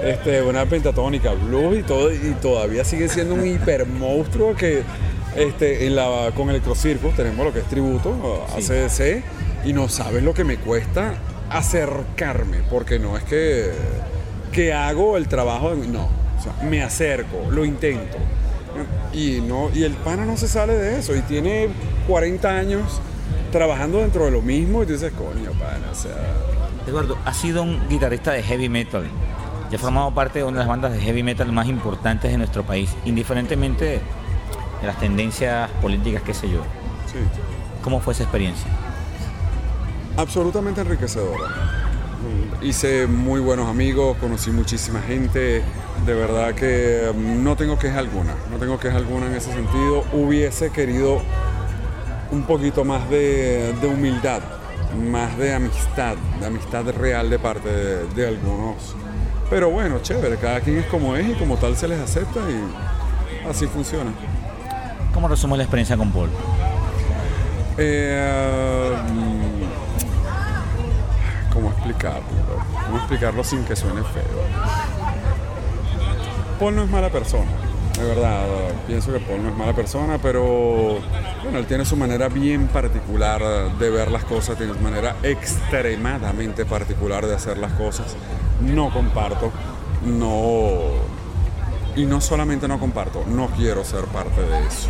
este, 0.02 0.40
una 0.42 0.64
pentatónica, 0.64 1.32
blues 1.32 1.78
y 1.78 1.82
todo, 1.82 2.10
y 2.12 2.34
todavía 2.40 2.84
sigue 2.84 3.08
siendo 3.08 3.34
un 3.34 3.46
hiper 3.46 3.84
monstruo 3.86 4.54
que 4.56 4.82
este, 5.36 5.86
en 5.86 5.94
la, 5.94 6.30
con 6.34 6.48
Electrocircus 6.48 7.14
tenemos 7.14 7.44
lo 7.44 7.52
que 7.52 7.58
es 7.60 7.66
tributo, 7.66 8.46
a 8.48 8.60
Sí. 8.62 8.72
ACDC, 8.72 9.22
y 9.66 9.72
no 9.74 9.88
sabes 9.90 10.22
lo 10.22 10.32
que 10.32 10.44
me 10.44 10.56
cuesta 10.56 11.14
acercarme, 11.50 12.58
porque 12.70 12.98
no 12.98 13.16
es 13.16 13.24
que, 13.24 13.70
que 14.52 14.72
hago 14.72 15.16
el 15.16 15.28
trabajo, 15.28 15.74
de- 15.74 15.86
no, 15.88 16.04
o 16.38 16.42
sea, 16.42 16.52
me 16.68 16.82
acerco, 16.82 17.50
lo 17.50 17.64
intento. 17.64 18.16
Y, 19.12 19.40
no, 19.40 19.70
y 19.74 19.82
el 19.84 19.94
pana 19.94 20.24
no 20.24 20.36
se 20.36 20.46
sale 20.46 20.74
de 20.74 20.98
eso. 20.98 21.16
Y 21.16 21.20
tiene 21.22 21.68
40 22.06 22.48
años 22.48 23.00
trabajando 23.50 23.98
dentro 23.98 24.26
de 24.26 24.30
lo 24.30 24.40
mismo. 24.42 24.82
Y 24.82 24.86
tú 24.86 24.92
dices, 24.92 25.12
coño, 25.12 25.50
pana, 25.58 25.88
o 25.90 25.94
sea. 25.94 26.12
Eduardo, 26.86 27.18
has 27.24 27.36
sido 27.36 27.62
un 27.62 27.88
guitarrista 27.88 28.32
de 28.32 28.42
heavy 28.42 28.68
metal. 28.68 29.04
Y 29.70 29.74
has 29.74 29.80
formado 29.80 30.14
parte 30.14 30.38
de 30.40 30.44
una 30.44 30.58
de 30.58 30.58
las 30.60 30.68
bandas 30.68 30.92
de 30.92 31.00
heavy 31.00 31.22
metal 31.22 31.50
más 31.50 31.66
importantes 31.66 32.30
de 32.30 32.38
nuestro 32.38 32.62
país, 32.62 32.90
indiferentemente 33.04 33.84
de 34.80 34.86
las 34.86 34.98
tendencias 35.00 35.68
políticas, 35.82 36.22
qué 36.22 36.34
sé 36.34 36.48
yo. 36.48 36.60
Sí. 37.06 37.18
¿Cómo 37.82 38.00
fue 38.00 38.12
esa 38.12 38.22
experiencia? 38.22 38.66
Absolutamente 40.18 40.80
enriquecedora. 40.80 41.44
Hice 42.60 43.06
muy 43.06 43.40
buenos 43.40 43.68
amigos, 43.68 44.16
conocí 44.18 44.50
muchísima 44.50 45.00
gente. 45.00 45.62
De 46.04 46.12
verdad 46.12 46.56
que 46.56 47.12
mm, 47.14 47.44
no 47.44 47.54
tengo 47.54 47.78
queja 47.78 48.00
alguna. 48.00 48.34
No 48.50 48.56
tengo 48.58 48.80
queja 48.80 48.96
alguna 48.96 49.26
en 49.26 49.34
ese 49.34 49.52
sentido. 49.52 50.04
Hubiese 50.12 50.70
querido 50.70 51.22
un 52.32 52.42
poquito 52.42 52.84
más 52.84 53.08
de, 53.08 53.72
de 53.80 53.86
humildad, 53.86 54.40
más 55.08 55.38
de 55.38 55.54
amistad, 55.54 56.16
de 56.40 56.46
amistad 56.46 56.84
real 56.90 57.30
de 57.30 57.38
parte 57.38 57.68
de, 57.68 58.08
de 58.08 58.26
algunos. 58.26 58.96
Pero 59.48 59.70
bueno, 59.70 60.00
chévere, 60.02 60.36
cada 60.36 60.60
quien 60.60 60.78
es 60.78 60.86
como 60.86 61.14
es 61.14 61.28
y 61.28 61.34
como 61.34 61.56
tal 61.58 61.76
se 61.76 61.86
les 61.86 62.00
acepta 62.00 62.40
y 62.40 63.48
así 63.48 63.68
funciona. 63.68 64.10
¿Cómo 65.14 65.28
resumes 65.28 65.58
la 65.58 65.62
experiencia 65.62 65.96
con 65.96 66.10
Paul? 66.10 66.28
Eh, 67.80 68.96
mm, 69.12 69.37
¿Cómo 69.37 69.37
explicarlo? 71.90 72.22
¿Cómo 72.86 72.98
explicarlo 72.98 73.44
sin 73.44 73.64
que 73.64 73.76
suene 73.76 74.02
feo? 74.02 74.42
Paul 76.58 76.76
no 76.76 76.82
es 76.82 76.90
mala 76.90 77.10
persona, 77.10 77.50
de 77.96 78.04
verdad. 78.04 78.44
Pienso 78.86 79.12
que 79.12 79.20
Paul 79.20 79.42
no 79.42 79.50
es 79.50 79.56
mala 79.56 79.72
persona, 79.74 80.18
pero 80.18 80.98
bueno, 81.42 81.58
él 81.58 81.66
tiene 81.66 81.84
su 81.84 81.96
manera 81.96 82.28
bien 82.28 82.68
particular 82.68 83.42
de 83.78 83.90
ver 83.90 84.10
las 84.10 84.24
cosas, 84.24 84.56
tiene 84.56 84.74
su 84.74 84.80
manera 84.80 85.16
extremadamente 85.22 86.64
particular 86.66 87.26
de 87.26 87.34
hacer 87.34 87.58
las 87.58 87.72
cosas. 87.72 88.16
No 88.60 88.92
comparto, 88.92 89.52
no. 90.04 91.18
Y 91.96 92.04
no 92.06 92.20
solamente 92.20 92.68
no 92.68 92.78
comparto, 92.78 93.24
no 93.26 93.48
quiero 93.48 93.84
ser 93.84 94.04
parte 94.04 94.40
de 94.40 94.66
eso. 94.66 94.88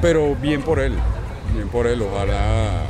Pero 0.00 0.34
bien 0.34 0.62
por 0.62 0.80
él, 0.80 0.96
bien 1.54 1.68
por 1.68 1.86
él. 1.86 2.02
Ojalá 2.02 2.82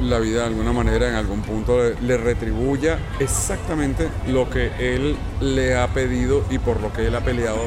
la 0.00 0.18
vida 0.18 0.40
de 0.40 0.46
alguna 0.46 0.72
manera 0.72 1.08
en 1.08 1.14
algún 1.14 1.42
punto 1.42 1.78
le, 2.02 2.16
retribuya 2.18 2.98
exactamente 3.18 4.08
lo 4.28 4.48
que 4.50 4.70
él 4.78 5.16
le 5.40 5.76
ha 5.76 5.88
pedido 5.88 6.44
y 6.50 6.58
por 6.58 6.80
lo 6.80 6.92
que 6.92 7.06
él 7.06 7.14
ha 7.14 7.20
peleado 7.20 7.60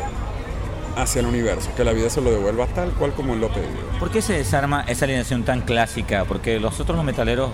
hacia 0.95 1.21
el 1.21 1.25
universo. 1.27 1.69
Que 1.75 1.83
la 1.83 1.91
vida 1.93 2.09
se 2.09 2.21
lo 2.21 2.31
devuelva 2.31 2.67
tal 2.67 2.91
cual 2.91 3.13
como 3.13 3.33
él 3.33 3.41
lo 3.41 3.47
ha 3.47 3.53
pedido. 3.53 3.71
¿Por 3.99 4.11
qué 4.11 4.21
se 4.21 4.33
desarma 4.33 4.83
esa 4.87 5.05
alineación 5.05 5.43
tan 5.43 5.61
clásica? 5.61 6.25
Porque 6.25 6.59
nosotros 6.59 6.95
los 6.95 7.05
metaleros 7.05 7.49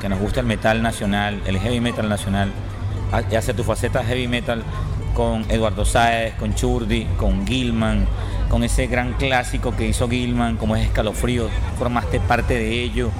que 0.00 0.08
nos 0.08 0.18
gusta 0.20 0.40
el 0.40 0.46
metal 0.46 0.82
nacional, 0.82 1.40
el 1.46 1.58
heavy 1.58 1.80
metal 1.80 2.08
nacional, 2.08 2.50
ha- 3.12 3.36
hace 3.36 3.54
tu 3.54 3.64
faceta 3.64 4.04
heavy 4.04 4.28
metal 4.28 4.62
con 5.14 5.44
Eduardo 5.50 5.84
Sáez, 5.84 6.34
con 6.34 6.54
Churdi, 6.54 7.04
con 7.16 7.46
Gilman, 7.46 8.06
con 8.48 8.62
ese 8.64 8.86
gran 8.86 9.14
clásico 9.14 9.74
que 9.76 9.86
hizo 9.88 10.08
Gilman, 10.08 10.56
como 10.56 10.76
es 10.76 10.86
Escalofrío, 10.86 11.48
formaste 11.78 12.20
parte 12.20 12.54
de 12.54 12.82
ello. 12.82 13.10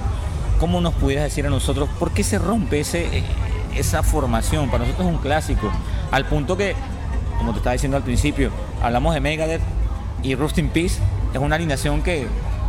¿Cómo 0.59 0.81
nos 0.81 0.93
pudieras 0.93 1.25
decir 1.25 1.45
a 1.45 1.49
nosotros 1.49 1.87
por 1.97 2.11
qué 2.11 2.23
se 2.23 2.37
rompe 2.37 2.81
ese, 2.81 3.19
eh, 3.19 3.23
esa 3.75 4.03
formación? 4.03 4.69
Para 4.69 4.83
nosotros 4.83 5.07
es 5.07 5.13
un 5.13 5.21
clásico, 5.21 5.71
al 6.11 6.25
punto 6.25 6.57
que, 6.57 6.75
como 7.37 7.51
te 7.51 7.59
estaba 7.59 7.73
diciendo 7.73 7.97
al 7.97 8.03
principio, 8.03 8.51
hablamos 8.81 9.13
de 9.13 9.21
Megadeth 9.21 9.61
y 10.21 10.35
Rust 10.35 10.57
in 10.57 10.69
Peace, 10.69 10.99
es 11.33 11.39
una 11.39 11.55
alineación 11.55 12.01
que 12.01 12.27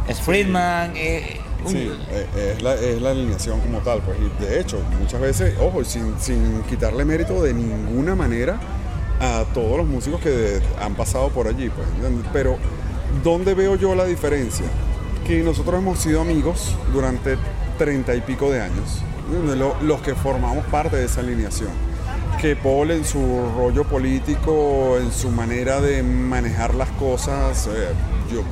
es 0.08 0.20
Friedman, 0.20 0.92
eh, 0.94 1.40
Sí, 1.66 1.92
eh, 2.10 2.54
es 2.56 2.62
la, 2.62 2.74
es 2.74 3.02
la 3.02 3.10
alineación 3.10 3.60
como 3.60 3.78
tal. 3.80 4.00
Pues, 4.00 4.16
y 4.18 4.44
de 4.44 4.60
hecho, 4.60 4.80
muchas 4.98 5.20
veces, 5.20 5.54
ojo, 5.60 5.84
sin, 5.84 6.18
sin 6.18 6.62
quitarle 6.62 7.04
mérito 7.04 7.42
de 7.42 7.52
ninguna 7.52 8.14
manera 8.14 8.58
a 9.20 9.44
todos 9.52 9.76
los 9.76 9.86
músicos 9.86 10.20
que 10.20 10.60
han 10.80 10.94
pasado 10.94 11.28
por 11.28 11.48
allí. 11.48 11.68
Pues, 11.68 11.86
pero, 12.32 12.56
¿dónde 13.22 13.54
veo 13.54 13.76
yo 13.76 13.94
la 13.94 14.04
diferencia? 14.04 14.64
Que 15.26 15.42
nosotros 15.42 15.80
hemos 15.80 15.98
sido 15.98 16.22
amigos 16.22 16.74
durante 16.92 17.36
treinta 17.80 18.14
y 18.14 18.20
pico 18.20 18.50
de 18.50 18.60
años, 18.60 19.00
los 19.80 20.02
que 20.02 20.14
formamos 20.14 20.66
parte 20.66 20.96
de 20.96 21.06
esa 21.06 21.20
alineación. 21.20 21.70
Que 22.38 22.54
Paul 22.54 22.90
en 22.90 23.06
su 23.06 23.18
rollo 23.56 23.84
político, 23.84 24.98
en 24.98 25.10
su 25.10 25.30
manera 25.30 25.80
de 25.80 26.02
manejar 26.02 26.74
las 26.74 26.90
cosas, 26.90 27.68
eh, 27.68 27.88
yo 28.30 28.42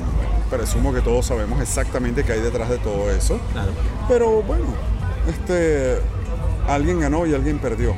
presumo 0.51 0.95
que 0.95 1.03
todos 1.03 1.27
sabemos 1.27 1.61
exactamente 1.61 2.25
qué 2.25 2.33
hay 2.33 2.41
detrás 2.41 2.71
de 2.71 2.79
todo 2.79 3.11
eso. 3.11 3.39
Claro. 3.53 3.73
Pero 4.09 4.43
bueno, 4.43 4.65
este, 5.29 5.99
alguien 6.67 7.01
ganó 7.01 7.27
y 7.27 7.35
alguien 7.35 7.59
perdió. 7.59 7.95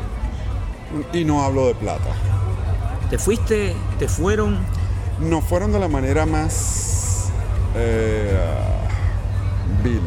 Y 1.12 1.24
no 1.24 1.44
hablo 1.44 1.68
de 1.68 1.76
plata. 1.76 2.10
¿Te 3.08 3.18
fuiste? 3.18 3.76
¿Te 4.00 4.08
fueron? 4.08 4.58
No 5.20 5.42
fueron 5.42 5.70
de 5.70 5.78
la 5.78 5.86
manera 5.86 6.26
más 6.26 7.30
eh, 7.76 8.36
vil. 9.84 10.02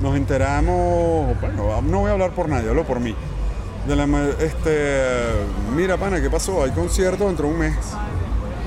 Nos 0.00 0.16
enteramos, 0.16 1.40
bueno, 1.40 1.82
no 1.82 2.00
voy 2.00 2.10
a 2.10 2.12
hablar 2.12 2.30
por 2.30 2.48
nadie, 2.48 2.68
hablo 2.68 2.84
por 2.84 3.00
mí. 3.00 3.14
De 3.86 3.96
la, 3.96 4.04
este, 4.40 5.16
mira, 5.74 5.96
pana, 5.96 6.20
¿qué 6.20 6.30
pasó? 6.30 6.62
Hay 6.62 6.70
concierto 6.70 7.26
dentro 7.26 7.46
de 7.48 7.52
un 7.54 7.58
mes. 7.58 7.74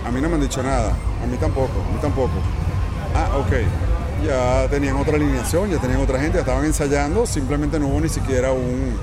A 0.05 0.11
mí 0.11 0.19
no 0.19 0.27
me 0.29 0.35
han 0.35 0.41
dicho 0.41 0.61
nada. 0.63 0.93
A 1.23 1.27
mí 1.27 1.37
tampoco, 1.37 1.71
a 1.87 1.93
mí 1.93 1.99
tampoco. 2.01 2.33
Ah, 3.15 3.37
ok. 3.37 4.25
Ya 4.25 4.67
tenían 4.69 4.97
otra 4.97 5.15
alineación, 5.15 5.69
ya 5.69 5.77
tenían 5.77 6.01
otra 6.01 6.19
gente, 6.19 6.35
ya 6.35 6.41
estaban 6.41 6.65
ensayando. 6.65 7.25
Simplemente 7.25 7.79
no 7.79 7.87
hubo 7.87 8.01
ni 8.01 8.09
siquiera 8.09 8.51
un, 8.51 8.95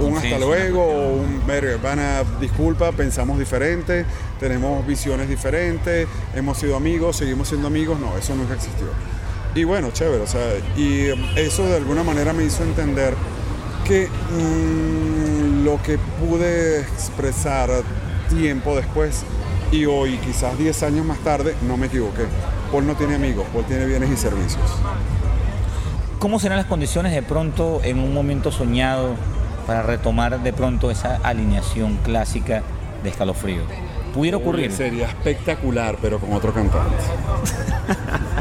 un 0.00 0.16
hasta 0.16 0.38
luego 0.38 0.82
o 0.82 1.14
un 1.14 1.46
ver, 1.46 1.78
pana, 1.78 2.24
disculpa, 2.40 2.92
pensamos 2.92 3.38
diferente, 3.38 4.04
tenemos 4.38 4.86
visiones 4.86 5.28
diferentes, 5.28 6.08
hemos 6.34 6.58
sido 6.58 6.76
amigos, 6.76 7.16
seguimos 7.16 7.48
siendo 7.48 7.68
amigos. 7.68 7.98
No, 7.98 8.16
eso 8.16 8.34
nunca 8.34 8.54
existió. 8.54 8.86
Y 9.54 9.64
bueno, 9.64 9.90
chévere, 9.90 10.22
o 10.22 10.26
sea, 10.26 10.46
y 10.76 11.08
eso 11.36 11.66
de 11.66 11.76
alguna 11.76 12.04
manera 12.04 12.32
me 12.32 12.44
hizo 12.44 12.62
entender 12.62 13.14
que 13.84 14.08
mm, 14.08 15.64
lo 15.64 15.82
que 15.82 15.98
pude 15.98 16.80
expresar 16.80 17.68
tiempo 18.28 18.76
después 18.76 19.24
y 19.72 19.86
hoy, 19.86 20.18
quizás 20.18 20.56
10 20.56 20.82
años 20.84 21.06
más 21.06 21.18
tarde, 21.18 21.56
no 21.66 21.76
me 21.76 21.86
equivoqué. 21.86 22.26
Paul 22.70 22.86
no 22.86 22.94
tiene 22.94 23.16
amigos, 23.16 23.46
Paul 23.52 23.64
tiene 23.64 23.86
bienes 23.86 24.10
y 24.10 24.16
servicios. 24.16 24.70
¿Cómo 26.20 26.38
serán 26.38 26.58
las 26.58 26.66
condiciones 26.66 27.12
de 27.12 27.22
pronto 27.22 27.80
en 27.82 27.98
un 27.98 28.14
momento 28.14 28.52
soñado 28.52 29.14
para 29.66 29.82
retomar 29.82 30.42
de 30.42 30.52
pronto 30.52 30.90
esa 30.90 31.16
alineación 31.22 31.98
clásica 32.04 32.62
de 33.02 33.10
escalofrío? 33.10 33.62
¿Pudiera 34.14 34.36
ocurrir? 34.36 34.72
Sería 34.72 35.06
espectacular, 35.06 35.96
pero 36.00 36.18
con 36.18 36.32
otro 36.32 36.52
cantante. 36.52 36.96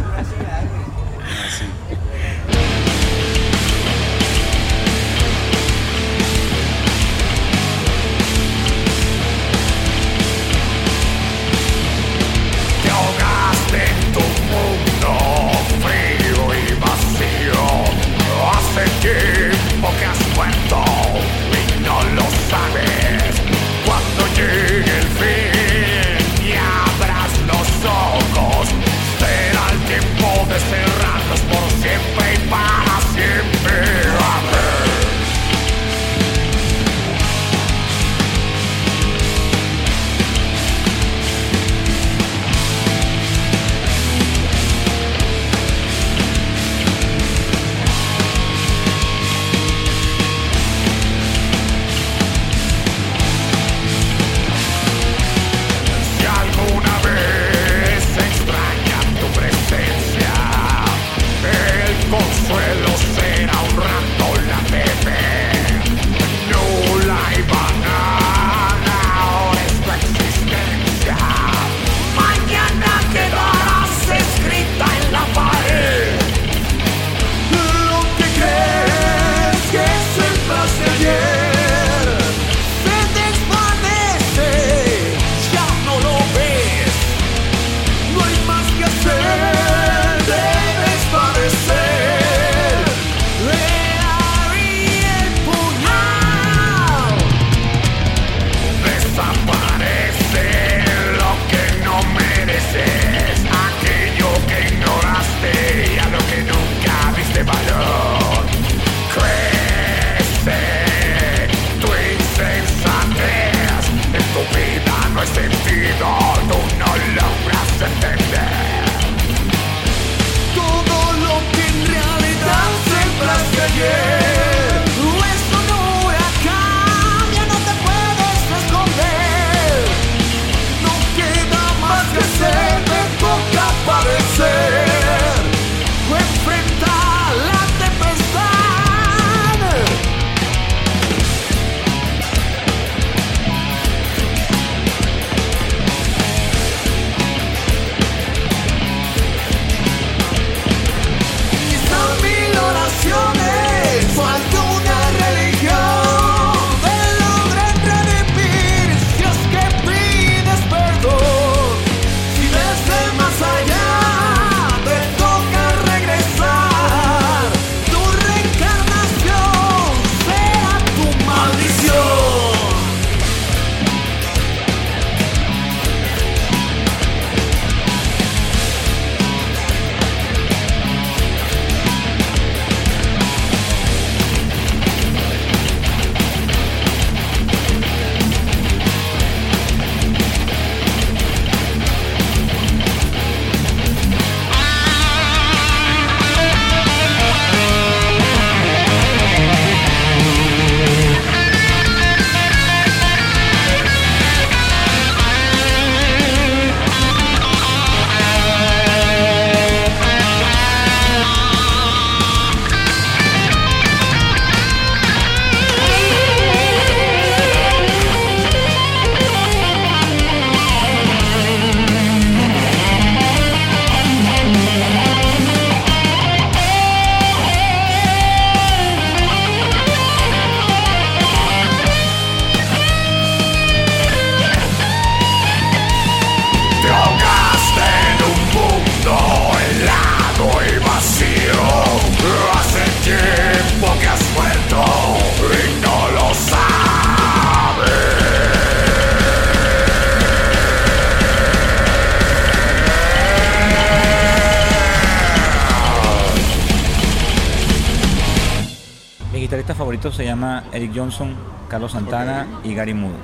guitarristas 259.40 259.78
favoritos 259.78 260.16
se 260.16 260.26
llama 260.26 260.64
Eric 260.72 260.92
Johnson, 260.96 261.36
Carlos 261.68 261.92
Santana 261.92 262.48
y 262.64 262.74
Gary 262.74 262.94
Moore. 262.94 263.18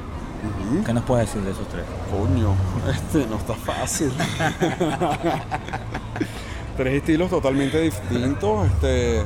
¿Qué 0.86 0.94
nos 0.94 1.04
puedes 1.04 1.28
decir 1.28 1.42
de 1.42 1.52
esos 1.52 1.68
tres? 1.68 1.84
Coño, 2.12 2.56
este 2.90 3.26
no 3.28 3.38
está 3.38 3.54
fácil. 3.56 4.12
Tres 6.78 6.94
estilos 6.94 7.30
totalmente 7.30 7.80
distintos. 7.80 8.68
Este, 8.68 9.24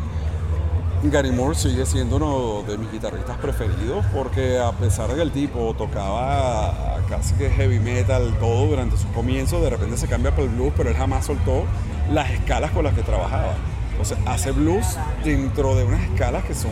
Gary 1.04 1.32
Moore 1.32 1.56
sigue 1.56 1.86
siendo 1.86 2.18
uno 2.18 2.64
de 2.68 2.78
mis 2.78 2.92
guitarristas 2.92 3.38
preferidos 3.38 4.06
porque 4.14 4.60
a 4.60 4.72
pesar 4.74 5.10
de 5.10 5.16
que 5.16 5.22
el 5.22 5.32
tipo 5.32 5.74
tocaba 5.74 7.00
casi 7.10 7.34
que 7.36 7.50
heavy 7.50 7.80
metal 7.80 8.36
todo 8.40 8.68
durante 8.68 8.98
sus 8.98 9.10
comienzos, 9.12 9.62
de 9.62 9.70
repente 9.70 9.98
se 9.98 10.08
cambia 10.08 10.32
para 10.32 10.44
el 10.44 10.50
blues, 10.50 10.74
pero 10.78 10.90
él 10.90 10.96
jamás 10.96 11.26
soltó 11.26 11.64
las 12.12 12.30
escalas 12.30 12.72
con 12.72 12.84
las 12.84 12.94
que 12.94 13.02
trabajaba. 13.02 13.54
Entonces 14.02 14.18
hace 14.26 14.52
blues 14.52 14.98
dentro 15.26 15.76
de 15.76 15.84
unas 15.84 16.02
escalas 16.04 16.46
que 16.46 16.56
son 16.56 16.72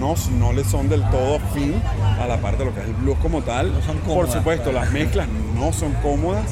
no, 0.00 0.16
no 0.36 0.52
le 0.52 0.64
son 0.64 0.88
del 0.88 1.08
todo 1.10 1.38
fin 1.54 1.80
a 2.20 2.26
la 2.26 2.38
parte 2.38 2.58
de 2.58 2.64
lo 2.64 2.74
que 2.74 2.80
es 2.80 2.86
el 2.86 2.94
blues 2.94 3.16
como 3.22 3.42
tal. 3.42 3.70
Por 4.04 4.28
supuesto, 4.28 4.72
las 4.72 4.90
mezclas 4.90 5.28
no 5.54 5.72
son 5.72 5.92
cómodas, 6.02 6.46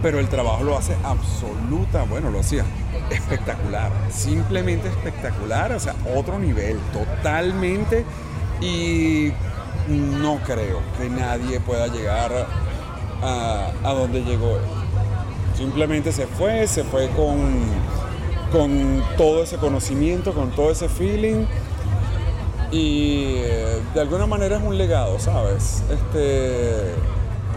pero 0.00 0.20
el 0.20 0.30
trabajo 0.30 0.64
lo 0.64 0.78
hace 0.78 0.96
absoluta, 1.04 2.04
bueno, 2.04 2.30
lo 2.30 2.40
hacía 2.40 2.64
espectacular, 3.10 3.90
simplemente 4.08 4.88
espectacular, 4.88 5.70
o 5.72 5.80
sea, 5.80 5.94
otro 6.16 6.38
nivel, 6.38 6.78
totalmente. 6.94 8.06
Y 8.62 9.32
no 9.90 10.38
creo 10.46 10.80
que 10.98 11.10
nadie 11.10 11.60
pueda 11.60 11.88
llegar 11.88 12.32
a, 13.22 13.70
a 13.84 13.92
donde 13.92 14.22
llegó 14.22 14.56
Simplemente 15.56 16.12
se 16.12 16.26
fue, 16.26 16.66
se 16.66 16.84
fue 16.84 17.08
con, 17.16 17.38
con 18.52 19.02
todo 19.16 19.42
ese 19.42 19.56
conocimiento, 19.56 20.32
con 20.32 20.50
todo 20.50 20.70
ese 20.70 20.88
feeling. 20.88 21.46
Y 22.70 23.36
eh, 23.36 23.80
de 23.94 24.00
alguna 24.00 24.26
manera 24.26 24.56
es 24.56 24.62
un 24.62 24.76
legado, 24.76 25.18
¿sabes? 25.18 25.82
Este, 25.90 26.94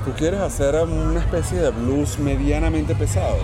tú 0.06 0.12
quieres 0.18 0.40
hacer 0.40 0.76
una 0.76 1.20
especie 1.20 1.60
de 1.60 1.72
blues 1.72 2.20
medianamente 2.20 2.96
pesado. 2.96 3.38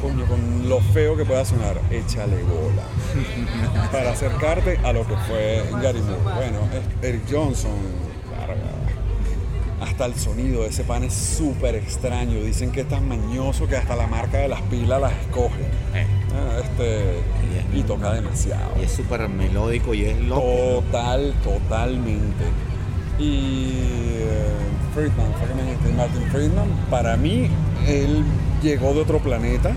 Coño, 0.00 0.26
con 0.26 0.68
lo 0.68 0.80
feo 0.80 1.16
que 1.16 1.24
pueda 1.24 1.44
sonar, 1.44 1.80
échale 1.90 2.42
bola. 2.42 2.82
Para 3.92 4.12
acercarte 4.12 4.78
a 4.84 4.92
lo 4.92 5.06
que 5.06 5.14
fue 5.28 5.64
Gary 5.80 6.00
Moore. 6.00 6.36
Bueno, 6.36 6.58
Eric 7.02 7.22
Johnson, 7.30 7.70
hasta 9.82 10.06
el 10.06 10.14
sonido 10.14 10.62
de 10.62 10.68
ese 10.68 10.84
pan 10.84 11.04
es 11.04 11.12
súper 11.12 11.74
extraño. 11.74 12.40
Dicen 12.42 12.70
que 12.70 12.82
es 12.82 12.88
tan 12.88 13.06
mañoso 13.08 13.66
que 13.66 13.76
hasta 13.76 13.96
la 13.96 14.06
marca 14.06 14.38
de 14.38 14.48
las 14.48 14.62
pilas 14.62 15.00
las 15.00 15.12
escoge. 15.12 15.62
Eh. 15.94 16.06
Ah, 16.34 16.60
este, 16.62 17.20
y, 17.74 17.82
toca 17.82 18.12
demasiado. 18.12 18.72
Y 18.80 18.84
es 18.84 18.92
súper 18.92 19.28
melódico 19.28 19.92
y 19.92 20.04
es 20.04 20.18
loco. 20.20 20.82
Total, 20.90 21.34
totalmente. 21.42 22.44
Y 23.18 23.72
eh, 24.20 24.48
Friedman, 24.94 25.32
fue 25.82 25.92
Martin 25.92 26.22
Friedman, 26.30 26.68
para 26.90 27.16
mí, 27.16 27.48
él 27.86 28.24
llegó 28.62 28.94
de 28.94 29.00
otro 29.02 29.18
planeta. 29.18 29.72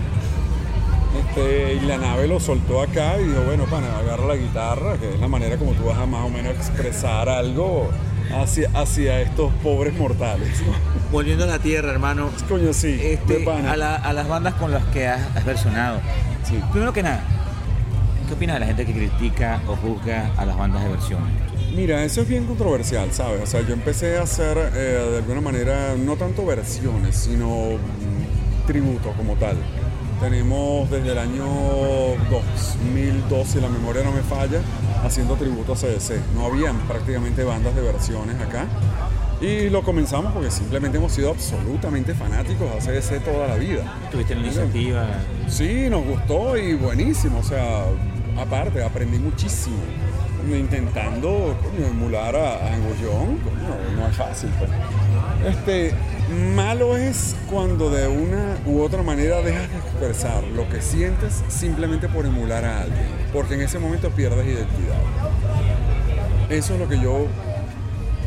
Este, 1.18 1.74
y 1.74 1.80
la 1.80 1.98
nave 1.98 2.28
lo 2.28 2.40
soltó 2.40 2.82
acá 2.82 3.18
y 3.18 3.24
dijo, 3.24 3.42
bueno, 3.44 3.64
pana, 3.64 3.98
agarra 3.98 4.26
la 4.26 4.36
guitarra, 4.36 4.98
que 4.98 5.14
es 5.14 5.20
la 5.20 5.28
manera 5.28 5.56
como 5.56 5.72
tú 5.72 5.84
vas 5.84 5.98
a 5.98 6.06
más 6.06 6.24
o 6.24 6.28
menos 6.28 6.54
expresar 6.54 7.28
algo 7.28 7.90
hacia, 8.34 8.70
hacia 8.74 9.20
estos 9.20 9.52
pobres 9.62 9.94
mortales. 9.94 10.62
Volviendo 11.10 11.44
a 11.44 11.46
la 11.46 11.58
tierra, 11.58 11.90
hermano. 11.90 12.30
Coño, 12.48 12.72
sí. 12.72 12.98
Este, 13.00 13.48
a, 13.48 13.76
las 13.76 14.28
bandas 14.28 14.54
con 14.54 14.70
las 14.70 14.84
que 14.86 15.06
has, 15.06 15.44
versionado. 15.44 16.00
Sí. 16.44 16.60
Primero 16.70 16.92
que 16.92 17.02
nada, 17.02 17.22
¿qué 18.28 18.34
opinas 18.34 18.56
de 18.56 18.60
la 18.60 18.66
gente 18.66 18.86
que 18.86 18.92
critica 18.92 19.60
o 19.66 19.76
juzga 19.76 20.30
a 20.36 20.44
las 20.44 20.56
bandas 20.56 20.82
de 20.84 20.90
versiones? 20.90 21.32
Mira, 21.74 22.02
eso 22.04 22.22
es 22.22 22.28
bien 22.28 22.46
controversial, 22.46 23.12
¿sabes? 23.12 23.42
O 23.42 23.46
sea, 23.46 23.60
yo 23.60 23.74
empecé 23.74 24.16
a 24.16 24.22
hacer 24.22 24.56
eh, 24.74 25.08
de 25.10 25.16
alguna 25.18 25.40
manera 25.40 25.94
no 25.96 26.16
tanto 26.16 26.46
versiones, 26.46 27.16
sino 27.16 27.72
mm, 27.72 28.66
tributo 28.66 29.12
como 29.12 29.34
tal. 29.34 29.56
Tenemos 30.20 30.90
desde 30.90 31.12
el 31.12 31.18
año 31.18 31.44
2002, 32.30 33.46
si 33.46 33.60
la 33.60 33.68
memoria 33.68 34.02
no 34.02 34.12
me 34.12 34.22
falla, 34.22 34.60
haciendo 35.04 35.34
tributo 35.34 35.74
a 35.74 35.76
CDC. 35.76 36.34
No 36.34 36.46
habían 36.46 36.78
prácticamente 36.88 37.44
bandas 37.44 37.74
de 37.74 37.82
versiones 37.82 38.40
acá. 38.40 38.66
Y 39.40 39.68
lo 39.68 39.82
comenzamos 39.82 40.32
porque 40.32 40.50
simplemente 40.50 40.96
hemos 40.96 41.12
sido 41.12 41.30
absolutamente 41.30 42.14
fanáticos 42.14 42.72
de 42.72 43.00
CDC 43.00 43.24
toda 43.24 43.46
la 43.46 43.56
vida. 43.56 43.84
¿Tuviste 44.10 44.34
la 44.34 44.40
iniciativa? 44.40 45.06
Sí, 45.48 45.90
nos 45.90 46.04
gustó 46.04 46.56
y 46.56 46.74
buenísimo. 46.74 47.40
O 47.40 47.42
sea, 47.42 47.84
aparte, 48.38 48.82
aprendí 48.82 49.18
muchísimo 49.18 49.76
intentando 50.54 51.56
emular 51.78 52.36
a, 52.36 52.66
a 52.68 52.76
no, 52.76 54.08
es 54.08 54.16
fácil. 54.16 54.50
Pues. 54.58 54.70
Este, 55.54 55.92
malo 56.54 56.96
es 56.96 57.36
cuando 57.48 57.90
de 57.90 58.08
una 58.08 58.56
u 58.66 58.80
otra 58.80 59.02
manera 59.02 59.42
dejas 59.42 59.70
de 59.70 59.78
expresar 59.78 60.42
lo 60.44 60.68
que 60.68 60.80
sientes 60.80 61.42
simplemente 61.48 62.08
por 62.08 62.26
emular 62.26 62.64
a 62.64 62.82
alguien, 62.82 63.06
porque 63.32 63.54
en 63.54 63.62
ese 63.62 63.78
momento 63.78 64.10
pierdes 64.10 64.46
identidad. 64.46 65.00
Eso 66.50 66.74
es 66.74 66.80
lo 66.80 66.88
que 66.88 67.00
yo 67.00 67.26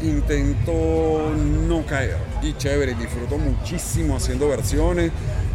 intento 0.02 1.32
no 1.68 1.86
caer. 1.86 2.18
Y 2.42 2.54
chévere, 2.54 2.96
disfruto 2.96 3.38
muchísimo 3.38 4.16
haciendo 4.16 4.48
versiones. 4.48 5.12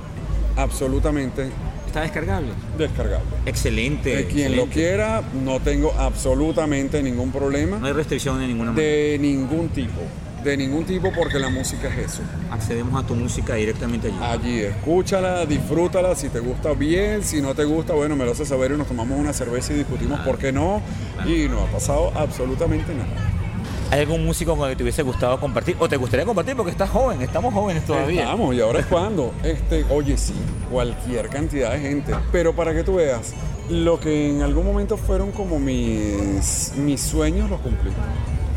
absolutamente 0.63 1.51
¿Está 1.91 2.03
descargable? 2.03 2.53
Descargable. 2.79 3.27
Excelente. 3.47 4.15
De 4.15 4.27
quien 4.29 4.57
lo 4.57 4.67
quiera, 4.67 5.25
no 5.45 5.59
tengo 5.59 5.93
absolutamente 5.99 7.03
ningún 7.03 7.33
problema. 7.33 7.79
No 7.81 7.87
hay 7.89 7.93
restricción 7.93 8.39
de 8.39 8.47
ninguna 8.47 8.71
manera. 8.71 8.89
De 8.89 9.19
ningún 9.21 9.71
tipo. 9.71 10.01
De 10.45 10.57
ningún 10.57 10.85
tipo 10.85 11.11
porque 11.13 11.41
la 11.41 11.49
música 11.49 11.89
es 11.89 12.13
eso. 12.13 12.23
Accedemos 12.49 13.03
a 13.03 13.05
tu 13.05 13.17
música 13.17 13.55
directamente 13.55 14.07
allí. 14.07 14.17
Allí, 14.23 14.61
escúchala, 14.61 15.45
disfrútala, 15.47 16.15
si 16.15 16.29
te 16.29 16.39
gusta 16.39 16.75
bien, 16.75 17.25
si 17.25 17.43
no 17.43 17.57
te 17.57 17.65
gusta, 17.65 17.93
bueno, 17.93 18.15
me 18.15 18.25
lo 18.25 18.31
haces 18.31 18.47
saber 18.47 18.71
y 18.71 18.77
nos 18.77 18.87
tomamos 18.87 19.19
una 19.19 19.33
cerveza 19.33 19.73
y 19.73 19.79
discutimos 19.79 20.21
por 20.21 20.39
qué 20.39 20.53
no. 20.53 20.81
Y 21.27 21.49
no 21.49 21.63
ha 21.63 21.67
pasado 21.67 22.13
absolutamente 22.15 22.95
nada. 22.95 23.40
¿Hay 23.91 24.03
algún 24.03 24.25
músico 24.25 24.57
con 24.57 24.69
el 24.69 24.75
que 24.75 24.77
te 24.77 24.83
hubiese 24.85 25.03
gustado 25.03 25.41
compartir? 25.41 25.75
¿O 25.81 25.89
te 25.89 25.97
gustaría 25.97 26.25
compartir? 26.25 26.55
Porque 26.55 26.71
estás 26.71 26.91
joven, 26.91 27.21
estamos 27.23 27.53
jóvenes 27.53 27.85
todavía. 27.85 28.23
Estamos, 28.23 28.55
y 28.55 28.61
ahora 28.61 28.79
es 28.79 28.87
cuando. 28.87 29.33
Este, 29.43 29.85
oye, 29.91 30.17
sí, 30.17 30.35
cualquier 30.71 31.29
cantidad 31.29 31.73
de 31.73 31.81
gente. 31.81 32.15
Pero 32.31 32.55
para 32.55 32.73
que 32.73 32.85
tú 32.85 32.95
veas, 32.95 33.35
lo 33.69 33.99
que 33.99 34.31
en 34.31 34.43
algún 34.43 34.65
momento 34.65 34.97
fueron 34.97 35.33
como 35.33 35.59
mis, 35.59 36.73
mis 36.77 37.01
sueños, 37.01 37.51
los 37.51 37.59
cumplí. 37.61 37.91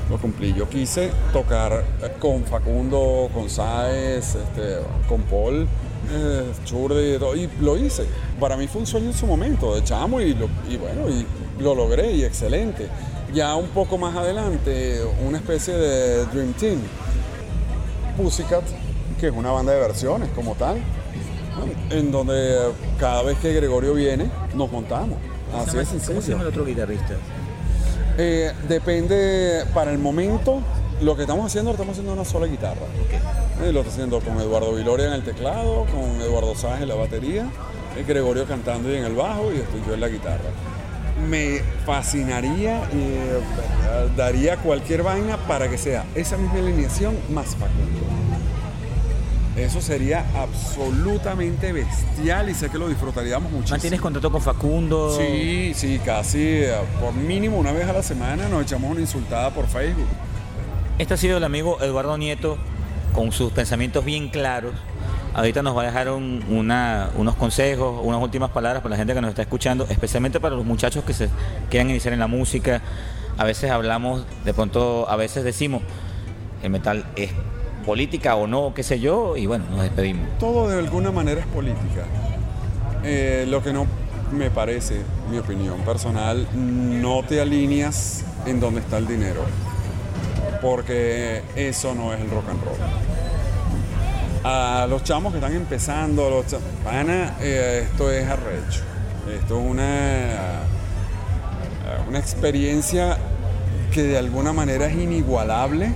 Los 0.08 0.22
cumplí. 0.22 0.54
Yo 0.54 0.70
quise 0.70 1.10
tocar 1.32 1.84
con 2.20 2.44
Facundo, 2.44 3.28
con 3.34 3.50
Saez, 3.50 4.36
este, 4.36 4.78
con 5.10 5.22
Paul. 5.24 5.68
Eh, 6.12 6.52
Churde 6.66 7.16
y 7.16 7.18
todo, 7.18 7.36
y 7.36 7.50
lo 7.60 7.76
hice. 7.76 8.06
Para 8.40 8.56
mí 8.56 8.68
fue 8.68 8.82
un 8.82 8.88
sueño 8.88 9.08
en 9.08 9.14
su 9.16 9.26
momento, 9.26 9.74
de 9.74 9.84
chamo, 9.84 10.22
y, 10.22 10.38
y 10.70 10.78
bueno, 10.78 11.10
y 11.10 11.26
lo 11.64 11.74
logré, 11.74 12.12
y 12.12 12.24
excelente 12.24 12.88
Ya 13.34 13.56
un 13.56 13.70
poco 13.70 13.98
más 13.98 14.16
adelante, 14.16 15.02
una 15.26 15.40
especie 15.40 15.74
de 15.74 16.26
Dream 16.28 16.54
Team. 16.54 16.80
Pussycat, 18.16 18.64
que 19.20 19.28
es 19.28 19.34
una 19.34 19.50
banda 19.50 19.74
de 19.74 19.80
versiones 19.80 20.30
como 20.36 20.54
tal, 20.54 20.78
en 21.90 22.12
donde 22.12 22.60
cada 23.00 23.24
vez 23.24 23.40
que 23.40 23.52
Gregorio 23.54 23.96
viene, 23.96 24.30
nos 24.54 24.72
montamos. 24.72 25.18
Así 25.56 25.78
es 25.80 25.90
¿Cómo 26.08 26.22
se 26.22 26.32
llama 26.32 26.44
el 26.44 26.50
otro 26.50 26.64
guitarrista? 26.64 27.16
Eh, 28.20 28.52
depende, 28.68 29.66
para 29.74 29.92
el 29.92 29.98
momento, 29.98 30.62
lo 31.02 31.16
que 31.16 31.24
estamos 31.24 31.48
haciendo, 31.48 31.72
lo 31.72 31.74
estamos 31.74 31.94
haciendo 31.94 32.14
en 32.14 32.20
una 32.20 32.30
sola 32.30 32.46
guitarra. 32.46 32.86
Eh, 33.64 33.72
lo 33.72 33.80
está 33.80 33.92
haciendo 33.92 34.20
con 34.20 34.40
Eduardo 34.40 34.76
Viloria 34.76 35.08
en 35.08 35.14
el 35.14 35.24
teclado, 35.24 35.86
con 35.86 36.22
Eduardo 36.22 36.54
Sáenz 36.56 36.84
en 36.84 36.90
la 36.90 36.96
batería, 36.96 37.50
eh, 37.98 38.04
Gregorio 38.08 38.46
cantando 38.46 38.92
y 38.92 38.98
en 38.98 39.06
el 39.06 39.16
bajo 39.16 39.52
y 39.52 39.58
estoy 39.58 39.82
yo 39.88 39.96
en 39.96 40.02
la 40.02 40.08
guitarra. 40.08 40.52
Me 41.30 41.62
fascinaría 41.86 42.82
y 42.92 42.98
eh, 42.98 43.40
daría 44.18 44.58
cualquier 44.58 45.04
vaina 45.04 45.38
para 45.38 45.70
que 45.70 45.78
sea 45.78 46.06
esa 46.16 46.38
misma 46.38 46.60
alineación 46.60 47.16
más 47.30 47.56
Facundo. 47.56 48.14
Eso 49.56 49.82
sería 49.82 50.26
absolutamente 50.36 51.72
bestial 51.72 52.50
y 52.50 52.56
sé 52.56 52.70
que 52.70 52.80
lo 52.80 52.90
disfrutaríamos 52.90 53.52
muchísimo. 53.52 53.76
¿Mantienes 53.76 54.02
contacto 54.02 54.32
con 54.32 54.42
Facundo? 54.42 55.16
Sí, 55.16 55.74
sí, 55.76 56.00
casi 56.04 56.40
eh, 56.42 56.74
por 57.00 57.14
mínimo 57.14 57.58
una 57.58 57.72
vez 57.72 57.88
a 57.88 57.94
la 57.94 58.02
semana 58.02 58.50
nos 58.50 58.64
echamos 58.64 58.90
una 58.90 59.02
insultada 59.02 59.52
por 59.52 59.68
Facebook. 59.68 60.08
Este 60.98 61.14
ha 61.14 61.18
sido 61.18 61.38
el 61.38 61.44
amigo 61.44 61.80
Eduardo 61.82 62.18
Nieto 62.18 62.58
con 63.14 63.32
sus 63.32 63.52
pensamientos 63.52 64.04
bien 64.04 64.30
claros. 64.30 64.74
Ahorita 65.34 65.64
nos 65.64 65.76
va 65.76 65.82
a 65.82 65.86
dejar 65.86 66.10
un- 66.10 66.44
unos 67.18 67.36
consejos, 67.36 68.00
unas 68.04 68.22
últimas 68.22 68.52
palabras 68.52 68.84
para 68.84 68.92
la 68.92 68.98
gente 68.98 69.14
que 69.14 69.22
nos 69.22 69.30
está 69.30 69.42
escuchando, 69.42 69.86
especialmente 69.90 70.40
para 70.40 70.56
los 70.56 70.66
muchachos 70.66 71.04
que 71.04 71.14
se 71.14 71.30
quieran 71.70 71.90
iniciar 71.90 72.14
en 72.14 72.20
la 72.20 72.28
música. 72.28 72.82
A 73.38 73.44
veces 73.44 73.72
hablamos, 73.72 74.26
de 74.46 74.54
pronto, 74.54 75.10
a 75.10 75.16
veces 75.16 75.44
decimos, 75.44 75.82
el 76.62 76.70
metal 76.70 77.06
es 77.16 77.32
política 77.84 78.36
o 78.36 78.46
no, 78.48 78.74
qué 78.76 78.84
sé 78.84 79.00
yo, 79.00 79.36
y 79.36 79.48
bueno, 79.48 79.66
nos 79.72 79.82
despedimos. 79.82 80.28
Todo 80.40 80.70
de 80.70 80.78
alguna 80.78 81.12
manera 81.12 81.42
es 81.42 81.48
política. 81.48 82.06
Eh, 83.04 83.46
lo 83.50 83.62
que 83.64 83.74
no 83.74 83.88
me 84.32 84.50
parece, 84.52 85.02
mi 85.32 85.38
opinión 85.40 85.80
personal, 85.82 86.48
no 86.54 87.24
te 87.24 87.42
alineas 87.42 88.24
en 88.46 88.60
donde 88.60 88.82
está 88.82 89.00
el 89.00 89.08
dinero. 89.08 89.42
Porque 90.62 91.42
eso 91.56 91.94
no 91.96 92.14
es 92.14 92.22
el 92.22 92.30
rock 92.30 92.50
and 92.50 92.64
roll. 92.64 92.78
A 94.44 94.86
los 94.90 95.04
chamos 95.04 95.32
que 95.32 95.40
están 95.40 95.54
empezando, 95.56 96.28
a 96.28 96.30
los 96.30 96.48
cha- 96.48 96.58
pana, 96.84 97.36
eh, 97.40 97.88
esto 97.90 98.12
es 98.12 98.28
arrecho. 98.28 98.82
Esto 99.34 99.60
es 99.60 99.66
una, 99.66 100.60
una 102.10 102.20
experiencia 102.20 103.18
que 103.94 104.04
de 104.04 104.18
alguna 104.18 104.52
manera 104.54 104.88
es 104.88 104.96
inigualable 104.96 105.94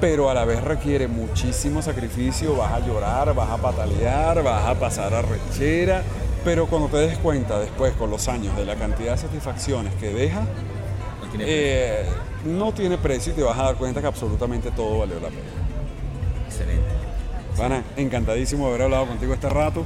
pero 0.00 0.28
a 0.28 0.34
la 0.34 0.44
vez 0.44 0.62
requiere 0.62 1.08
muchísimo 1.08 1.80
sacrificio, 1.80 2.54
vas 2.56 2.72
a 2.72 2.80
llorar, 2.80 3.32
vas 3.34 3.48
a 3.48 3.56
patalear, 3.56 4.42
vas 4.42 4.66
a 4.66 4.74
pasar 4.74 5.14
a 5.14 5.22
rechera, 5.22 6.02
pero 6.44 6.66
cuando 6.66 6.88
te 6.88 6.98
des 6.98 7.16
cuenta 7.18 7.58
después 7.58 7.94
con 7.94 8.10
los 8.10 8.28
años 8.28 8.54
de 8.54 8.66
la 8.66 8.74
cantidad 8.74 9.12
de 9.12 9.18
satisfacciones 9.18 9.94
que 9.94 10.12
deja, 10.12 10.42
eh, 11.38 12.04
no 12.44 12.72
tiene 12.74 12.98
precio 12.98 13.32
y 13.32 13.36
te 13.36 13.42
vas 13.42 13.58
a 13.58 13.62
dar 13.62 13.76
cuenta 13.76 14.02
que 14.02 14.06
absolutamente 14.06 14.70
todo 14.72 14.98
valió 14.98 15.14
la 15.20 15.28
pena. 15.28 15.40
Pana, 17.56 17.84
encantadísimo 17.96 18.64
de 18.64 18.70
haber 18.70 18.82
hablado 18.82 19.06
contigo 19.06 19.32
este 19.32 19.48
rato. 19.48 19.84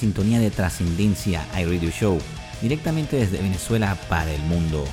Sintonía 0.00 0.40
de 0.40 0.50
Trascendencia 0.50 1.46
iRadio 1.54 1.90
Show, 1.90 2.18
directamente 2.60 3.16
desde 3.16 3.40
Venezuela 3.42 3.96
para 4.08 4.32
el 4.32 4.42
mundo. 4.42 4.84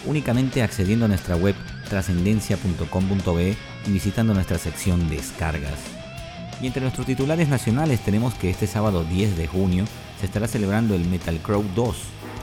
únicamente 0.07 0.62
accediendo 0.62 1.05
a 1.05 1.09
nuestra 1.09 1.36
web 1.36 1.55
trascendencia.com.be 1.88 3.57
y 3.86 3.90
visitando 3.90 4.34
nuestra 4.34 4.59
sección 4.59 5.09
Descargas. 5.09 5.78
Y 6.61 6.66
entre 6.66 6.82
nuestros 6.82 7.07
titulares 7.07 7.48
nacionales 7.48 8.00
tenemos 8.00 8.34
que 8.34 8.50
este 8.50 8.66
sábado 8.66 9.05
10 9.05 9.36
de 9.36 9.46
junio 9.46 9.84
se 10.18 10.26
estará 10.26 10.46
celebrando 10.46 10.94
el 10.94 11.07
Metal 11.09 11.38
Crow 11.38 11.64
2, 11.74 11.96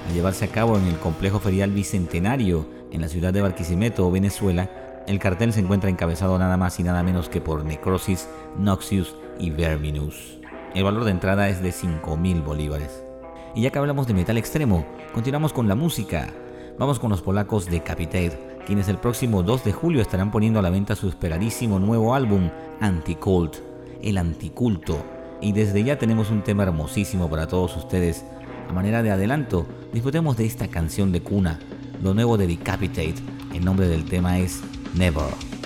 a 0.09 0.13
llevarse 0.13 0.45
a 0.45 0.49
cabo 0.49 0.77
en 0.77 0.85
el 0.87 0.97
complejo 0.97 1.39
ferial 1.39 1.71
Bicentenario 1.71 2.67
en 2.91 3.01
la 3.01 3.07
ciudad 3.07 3.33
de 3.33 3.41
Barquisimeto, 3.41 4.11
Venezuela. 4.11 4.69
El 5.07 5.19
cartel 5.19 5.53
se 5.53 5.61
encuentra 5.61 5.89
encabezado 5.89 6.37
nada 6.37 6.57
más 6.57 6.79
y 6.79 6.83
nada 6.83 7.03
menos 7.03 7.29
que 7.29 7.41
por 7.41 7.65
Necrosis, 7.65 8.27
Noxious 8.57 9.15
y 9.39 9.49
Verminus. 9.49 10.39
El 10.75 10.83
valor 10.83 11.03
de 11.05 11.11
entrada 11.11 11.49
es 11.49 11.61
de 11.61 11.71
5.000 11.71 12.43
bolívares. 12.43 13.03
Y 13.55 13.63
ya 13.63 13.71
que 13.71 13.79
hablamos 13.79 14.07
de 14.07 14.13
metal 14.13 14.37
extremo, 14.37 14.85
continuamos 15.13 15.51
con 15.53 15.67
la 15.67 15.75
música. 15.75 16.31
Vamos 16.77 16.99
con 16.99 17.09
los 17.09 17.21
polacos 17.21 17.67
de 17.67 17.81
Capitate, 17.81 18.39
quienes 18.65 18.87
el 18.87 18.97
próximo 18.97 19.43
2 19.43 19.63
de 19.63 19.71
julio 19.71 20.01
estarán 20.01 20.31
poniendo 20.31 20.59
a 20.59 20.61
la 20.61 20.69
venta 20.69 20.95
su 20.95 21.07
esperadísimo 21.07 21.79
nuevo 21.79 22.15
álbum, 22.15 22.49
Anticult, 22.79 23.57
el 24.01 24.17
anticulto. 24.17 25.03
Y 25.41 25.51
desde 25.51 25.83
ya 25.83 25.97
tenemos 25.97 26.29
un 26.29 26.43
tema 26.43 26.63
hermosísimo 26.63 27.29
para 27.29 27.47
todos 27.47 27.75
ustedes. 27.77 28.23
A 28.69 28.73
manera 28.73 29.03
de 29.03 29.11
adelanto, 29.11 29.65
disfrutemos 29.93 30.37
de 30.37 30.45
esta 30.45 30.67
canción 30.67 31.11
de 31.11 31.21
cuna, 31.21 31.59
lo 32.01 32.13
nuevo 32.13 32.37
de 32.37 32.47
Decapitate. 32.47 33.15
El 33.53 33.65
nombre 33.65 33.87
del 33.87 34.05
tema 34.05 34.39
es 34.39 34.61
Never. 34.95 35.60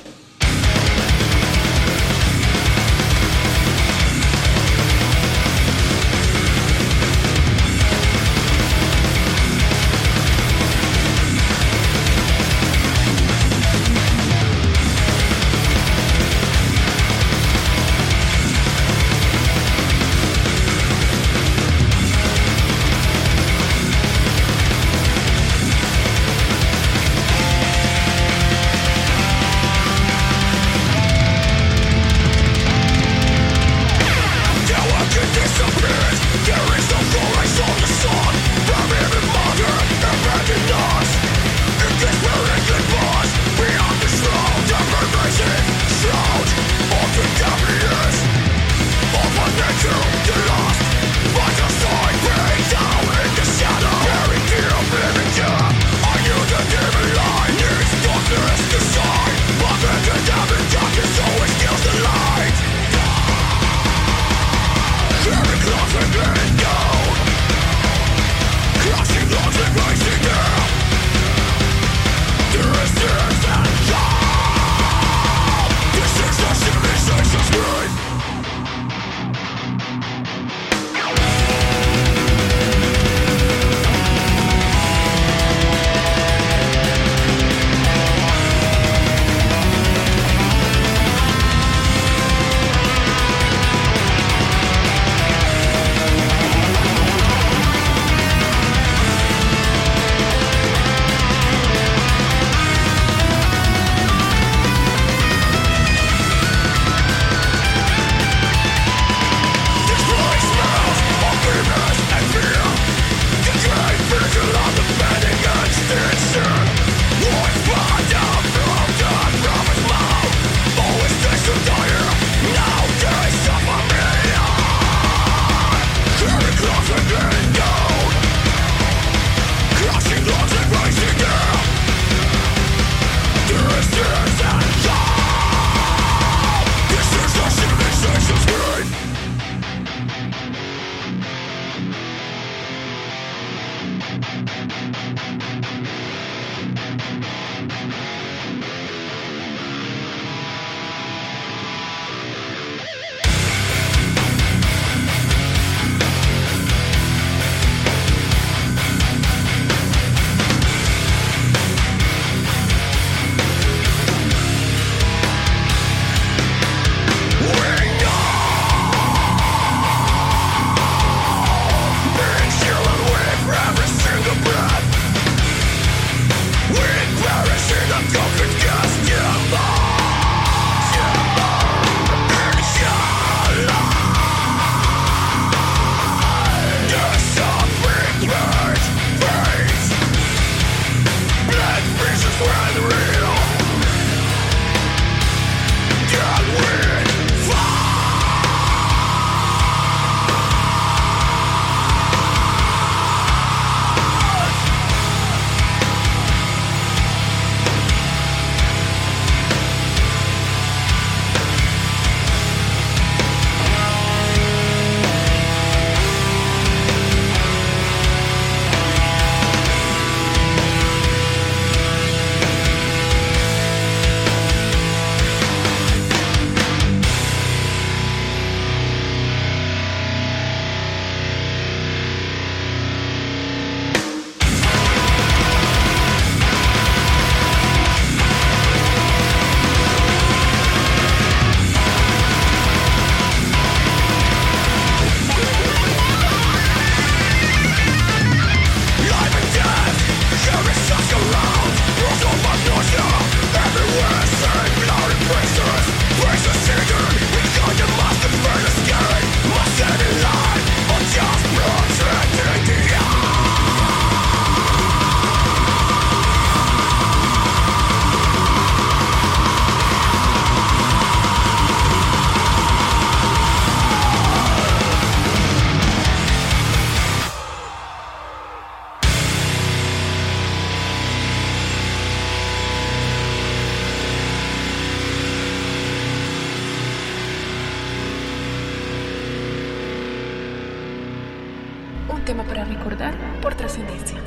Un 292.15 292.23
tema 292.23 292.43
para 292.43 292.63
recordar 292.63 293.13
por 293.41 293.53
trascendencia. 293.55 294.17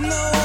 No 0.00 0.39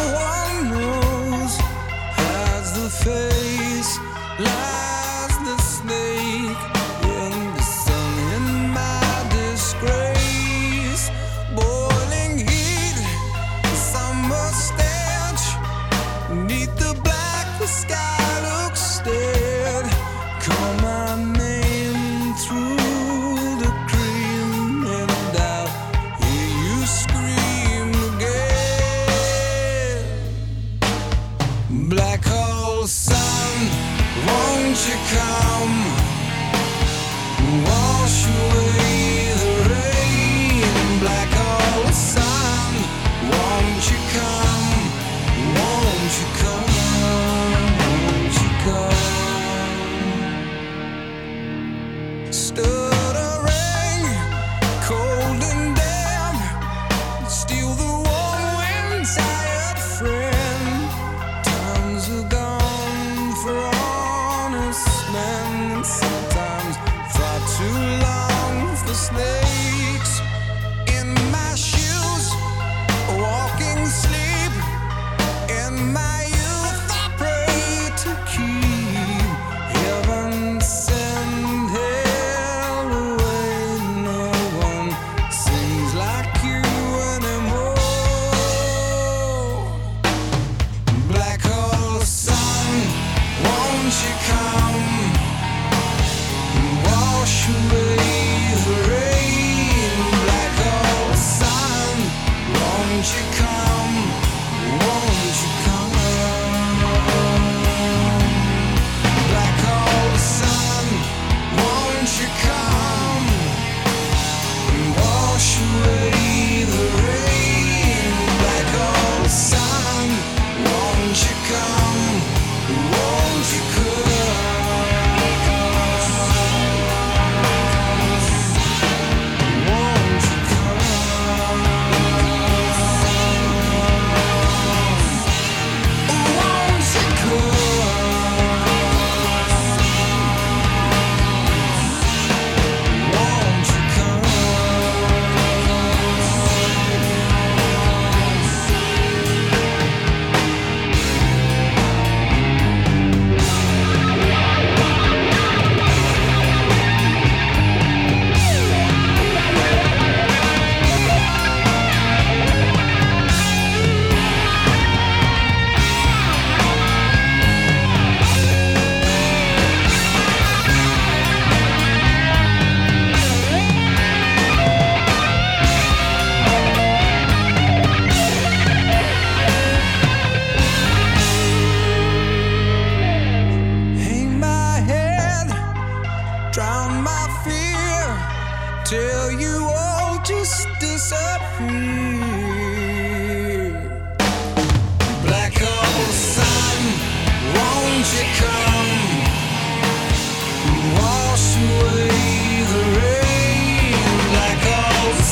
Wash 200.94 201.58
away 201.58 202.64
the 202.72 202.84
rain 203.00 203.94
like 204.34 204.64
all 204.78 205.14
the 205.18 205.24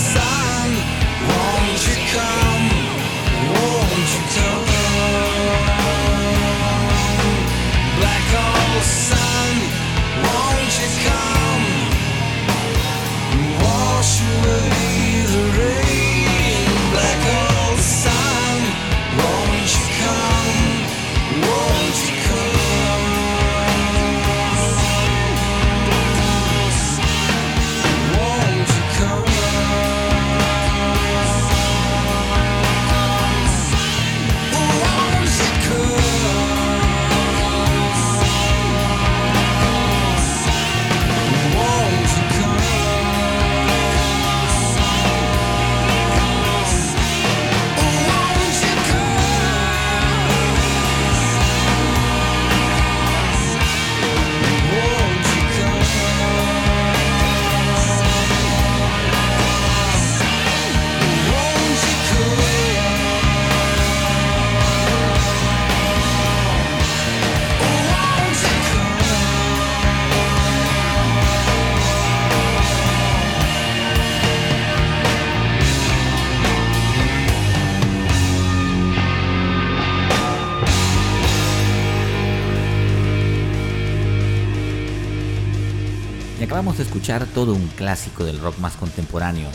Escuchar 86.83 87.25
todo 87.27 87.53
un 87.53 87.67
clásico 87.69 88.25
del 88.25 88.39
rock 88.39 88.59
más 88.59 88.75
contemporáneo, 88.75 89.47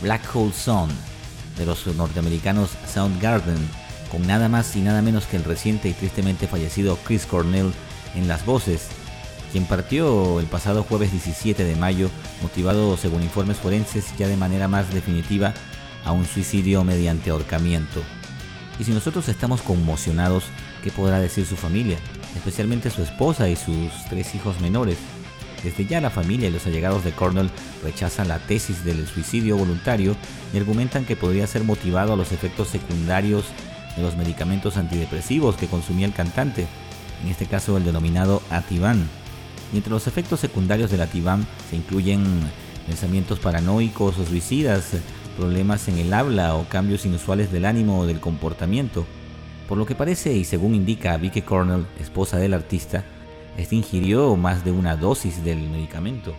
Black 0.00 0.22
Hole 0.32 0.52
Sun, 0.52 0.88
de 1.58 1.66
los 1.66 1.84
norteamericanos 1.88 2.70
Soundgarden, 2.86 3.58
con 4.10 4.24
nada 4.24 4.48
más 4.48 4.76
y 4.76 4.82
nada 4.82 5.02
menos 5.02 5.26
que 5.26 5.36
el 5.36 5.42
reciente 5.42 5.88
y 5.88 5.94
tristemente 5.94 6.46
fallecido 6.46 6.96
Chris 7.04 7.26
Cornell 7.26 7.72
en 8.14 8.28
las 8.28 8.46
voces, 8.46 8.86
quien 9.50 9.64
partió 9.64 10.38
el 10.38 10.46
pasado 10.46 10.84
jueves 10.84 11.10
17 11.10 11.64
de 11.64 11.74
mayo, 11.74 12.08
motivado 12.40 12.96
según 12.96 13.24
informes 13.24 13.56
forenses 13.56 14.16
ya 14.16 14.28
de 14.28 14.36
manera 14.36 14.68
más 14.68 14.94
definitiva 14.94 15.54
a 16.04 16.12
un 16.12 16.24
suicidio 16.24 16.84
mediante 16.84 17.30
ahorcamiento. 17.30 18.00
Y 18.78 18.84
si 18.84 18.92
nosotros 18.92 19.28
estamos 19.28 19.60
conmocionados, 19.60 20.44
¿qué 20.84 20.92
podrá 20.92 21.18
decir 21.18 21.46
su 21.46 21.56
familia? 21.56 21.98
Especialmente 22.36 22.90
su 22.90 23.02
esposa 23.02 23.48
y 23.48 23.56
sus 23.56 23.90
tres 24.08 24.36
hijos 24.36 24.60
menores. 24.60 24.98
Desde 25.66 25.84
ya 25.84 26.00
la 26.00 26.10
familia 26.10 26.48
y 26.48 26.52
los 26.52 26.64
allegados 26.64 27.02
de 27.02 27.10
Cornell 27.10 27.50
rechazan 27.82 28.28
la 28.28 28.38
tesis 28.38 28.84
del 28.84 29.04
suicidio 29.08 29.56
voluntario 29.56 30.14
y 30.54 30.58
argumentan 30.58 31.04
que 31.04 31.16
podría 31.16 31.44
ser 31.48 31.64
motivado 31.64 32.12
a 32.12 32.16
los 32.16 32.30
efectos 32.30 32.68
secundarios 32.68 33.46
de 33.96 34.02
los 34.02 34.16
medicamentos 34.16 34.76
antidepresivos 34.76 35.56
que 35.56 35.66
consumía 35.66 36.06
el 36.06 36.12
cantante, 36.12 36.68
en 37.20 37.28
este 37.28 37.46
caso 37.46 37.76
el 37.76 37.84
denominado 37.84 38.42
Ativan. 38.48 39.08
Y 39.72 39.78
entre 39.78 39.90
los 39.90 40.06
efectos 40.06 40.38
secundarios 40.38 40.92
del 40.92 41.00
Ativan 41.00 41.44
se 41.68 41.74
incluyen 41.74 42.24
pensamientos 42.86 43.40
paranoicos 43.40 44.20
o 44.20 44.24
suicidas, 44.24 44.92
problemas 45.36 45.88
en 45.88 45.98
el 45.98 46.14
habla 46.14 46.54
o 46.54 46.68
cambios 46.68 47.04
inusuales 47.06 47.50
del 47.50 47.64
ánimo 47.64 47.98
o 47.98 48.06
del 48.06 48.20
comportamiento. 48.20 49.04
Por 49.68 49.78
lo 49.78 49.84
que 49.84 49.96
parece 49.96 50.32
y 50.32 50.44
según 50.44 50.76
indica 50.76 51.16
Vicky 51.16 51.42
Cornell, 51.42 51.88
esposa 51.98 52.38
del 52.38 52.54
artista, 52.54 53.04
este 53.56 53.76
ingirió 53.76 54.36
más 54.36 54.64
de 54.64 54.72
una 54.72 54.96
dosis 54.96 55.42
del 55.44 55.68
medicamento. 55.68 56.34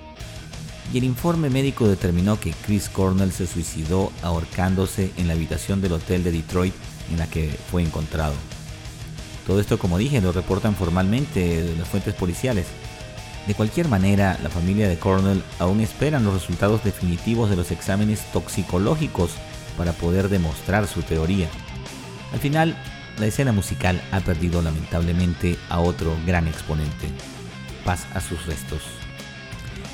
Y 0.94 1.00
el 1.00 1.04
informe 1.04 1.50
médico 1.50 1.88
determinó 1.88 2.40
que 2.40 2.54
Chris 2.66 2.90
Cornell 2.90 3.32
se 3.32 3.48
suicidó 3.48 4.12
ahorcándose 4.22 5.12
en 5.18 5.28
la 5.28 5.34
habitación 5.34 5.82
del 5.82 5.94
hotel 5.94 6.24
de 6.24 6.32
Detroit 6.32 6.74
en 7.12 7.18
la 7.18 7.28
que 7.28 7.50
fue 7.72 7.84
encontrado. 7.84 8.34
Todo 9.46 9.60
esto, 9.60 9.78
como 9.78 9.98
dije, 9.98 10.22
lo 10.22 10.32
reportan 10.32 10.76
formalmente 10.76 11.74
las 11.78 11.88
fuentes 11.88 12.14
policiales. 12.14 12.68
De 13.48 13.54
cualquier 13.54 13.88
manera, 13.88 14.38
la 14.44 14.50
familia 14.50 14.90
de 14.90 15.00
Cornell 15.00 15.42
aún 15.60 15.80
esperan 15.80 16.26
los 16.26 16.34
resultados 16.34 16.84
definitivos 16.84 17.50
de 17.50 17.56
los 17.56 17.72
exámenes 17.72 18.22
toxicológicos 18.34 19.32
para 19.78 19.94
poder 19.94 20.28
demostrar 20.28 20.88
su 20.88 21.02
teoría. 21.02 21.48
Al 22.34 22.40
final, 22.40 22.78
la 23.18 23.26
escena 23.26 23.52
musical 23.52 24.02
ha 24.12 24.20
perdido 24.20 24.62
lamentablemente 24.62 25.58
a 25.70 25.80
otro 25.80 26.16
gran 26.26 26.48
exponente. 26.48 27.08
Paz 27.84 28.06
a 28.14 28.22
sus 28.22 28.46
restos. 28.46 28.82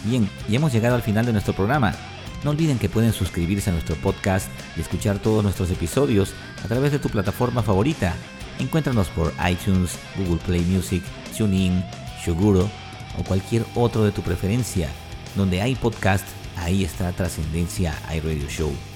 Bien, 0.04 0.30
y 0.50 0.56
hemos 0.56 0.74
llegado 0.74 0.96
al 0.96 1.02
final 1.02 1.26
de 1.26 1.32
nuestro 1.32 1.54
programa. 1.54 1.94
No 2.44 2.52
olviden 2.52 2.78
que 2.78 2.90
pueden 2.90 3.14
suscribirse 3.14 3.70
a 3.70 3.74
nuestro 3.74 3.96
podcast 3.96 4.48
y 4.76 4.82
escuchar 4.82 5.20
todos 5.20 5.44
nuestros 5.44 5.72
episodios 5.72 6.34
a 6.64 6.68
través 6.68 6.92
de 6.92 7.00
tu 7.00 7.10
plataforma 7.10 7.64
favorita. 7.64 8.14
Encuéntranos 8.60 9.08
por 9.08 9.34
iTunes, 9.50 9.98
Google 10.18 10.42
Play 10.46 10.62
Music, 10.62 11.04
TuneIn, 11.38 11.84
Shuguro 12.24 12.70
o 13.18 13.24
cualquier 13.24 13.66
otro 13.76 14.04
de 14.04 14.12
tu 14.12 14.22
preferencia. 14.22 14.90
Donde 15.36 15.62
hay 15.62 15.76
podcast, 15.76 16.26
ahí 16.58 16.84
está 16.84 17.12
Trascendencia 17.14 17.96
iRadio 18.14 18.50
Show. 18.50 18.93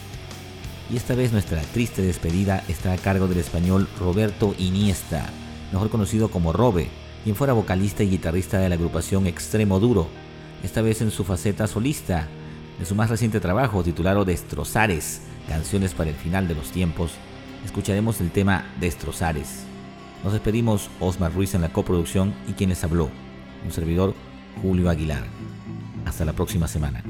Y 0.90 0.96
esta 0.96 1.16
vez 1.16 1.34
nuestra 1.34 1.62
triste 1.62 2.02
despedida 2.02 2.64
está 2.70 2.94
a 2.94 2.98
cargo 2.98 3.28
del 3.28 3.40
español 3.40 3.88
Roberto 4.00 4.56
Iniesta, 4.58 5.26
mejor 5.72 5.90
conocido 5.90 6.30
como 6.30 6.54
Robe, 6.54 6.88
quien 7.24 7.36
fuera 7.36 7.54
vocalista 7.54 8.04
y 8.04 8.10
guitarrista 8.10 8.60
de 8.60 8.70
la 8.70 8.76
agrupación 8.76 9.28
Extremo 9.28 9.82
Duro, 9.82 10.08
esta 10.64 10.82
vez 10.82 11.02
en 11.02 11.12
su 11.12 11.26
faceta 11.26 11.68
solista, 11.68 12.28
de 12.80 12.86
su 12.86 12.96
más 12.96 13.10
reciente 13.10 13.42
trabajo 13.42 13.84
titulado 13.84 14.24
Destrozares, 14.24 15.22
canciones 15.50 15.94
para 15.94 16.10
el 16.10 16.16
final 16.16 16.48
de 16.48 16.56
los 16.56 16.72
tiempos, 16.72 17.12
escucharemos 17.66 18.22
el 18.22 18.32
tema 18.32 18.66
Destrozares. 18.80 19.64
Nos 20.24 20.34
despedimos 20.34 20.90
Osmar 21.02 21.34
Ruiz 21.34 21.54
en 21.54 21.62
la 21.62 21.74
coproducción 21.74 22.34
y 22.48 22.54
quien 22.54 22.70
les 22.70 22.84
habló, 22.84 23.10
un 23.66 23.72
servidor 23.72 24.14
Julio 24.62 24.90
Aguilar. 24.90 25.26
Hasta 26.08 26.24
la 26.24 26.32
próxima 26.32 26.70
semana. 26.70 27.04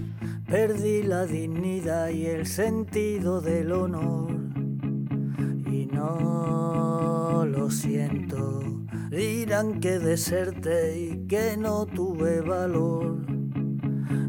Perdí 0.47 1.03
la 1.03 1.27
dignidad 1.27 2.09
y 2.09 2.25
el 2.25 2.47
sentido 2.47 3.41
del 3.41 3.71
honor 3.71 4.31
y 5.71 5.85
no 5.85 7.45
lo 7.45 7.69
siento. 7.69 8.63
Dirán 9.11 9.79
que 9.79 9.99
deserte 9.99 10.97
y 10.97 11.27
que 11.27 11.55
no 11.57 11.85
tuve 11.85 12.41
valor. 12.41 13.23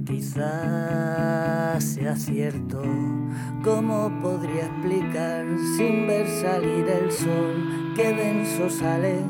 Quizás 0.05 1.83
sea 1.83 2.15
cierto, 2.15 2.83
¿cómo 3.65 4.21
podría 4.21 4.67
explicar 4.67 5.47
sin 5.79 6.07
ver 6.07 6.29
salir 6.29 6.87
el 6.89 7.11
sol 7.11 7.95
que 7.97 8.13
denso 8.13 8.69
sale? 8.69 9.25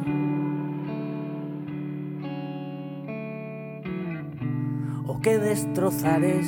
Que 5.22 5.36
destrozares, 5.36 6.46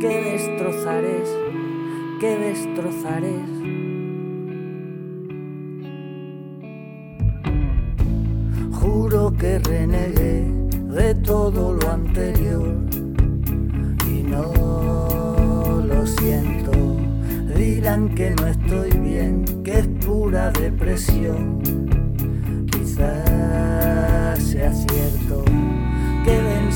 que 0.00 0.08
destrozares, 0.32 1.28
que 2.20 2.36
destrozares. 2.36 3.48
Juro 8.72 9.32
que 9.38 9.60
renegué 9.60 10.50
de 10.90 11.14
todo 11.14 11.74
lo 11.74 11.90
anterior 11.90 12.76
y 14.10 14.22
no 14.24 15.80
lo 15.86 16.06
siento. 16.06 16.72
Dirán 17.56 18.14
que 18.16 18.30
no 18.30 18.48
estoy 18.48 18.90
bien, 18.98 19.44
que 19.62 19.78
es 19.78 19.86
pura 20.04 20.50
depresión. 20.50 21.60
Quizás 22.68 24.42
sea 24.42 24.72
cierto 24.72 25.44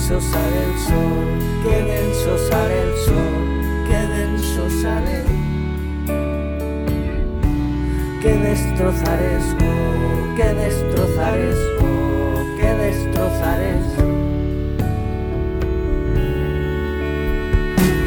denso 0.00 0.18
sale 0.18 0.64
el 0.64 0.78
sol, 0.78 1.28
qué 1.62 1.82
denso 1.82 2.38
sale 2.48 2.82
el 2.82 2.96
sol, 3.04 3.42
qué 3.86 3.98
denso 4.16 4.70
sale. 4.82 5.24
Qué 8.22 8.32
destrozar 8.34 9.22
es, 9.22 9.44
oh, 9.54 10.36
qué 10.36 10.54
destrozar 10.54 11.38
oh, 11.80 12.44
qué 12.58 12.74
destrozar. 12.84 13.60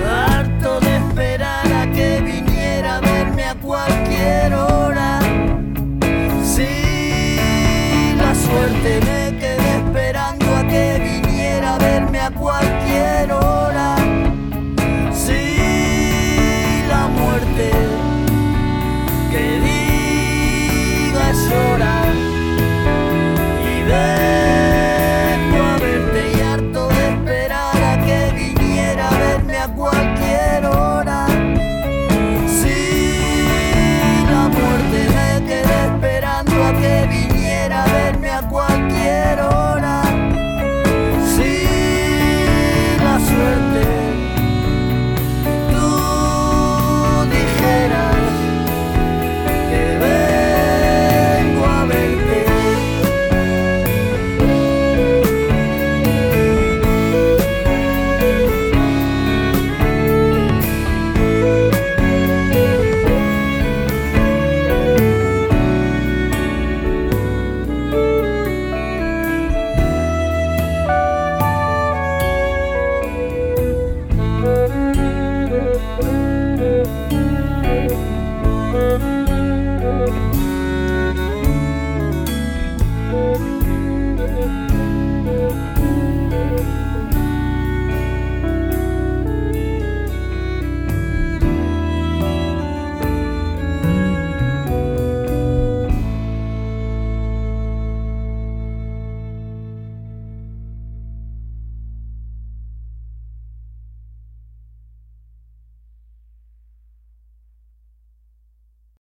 Harto 0.05 0.79
de 0.79 0.97
esperar 0.97 1.73
a 1.73 1.91
que 1.91 2.21
viniera 2.21 2.97
a 2.97 3.01
verme 3.01 3.43
a 3.43 3.55
cualquier 3.55 4.53
hora. 4.53 4.72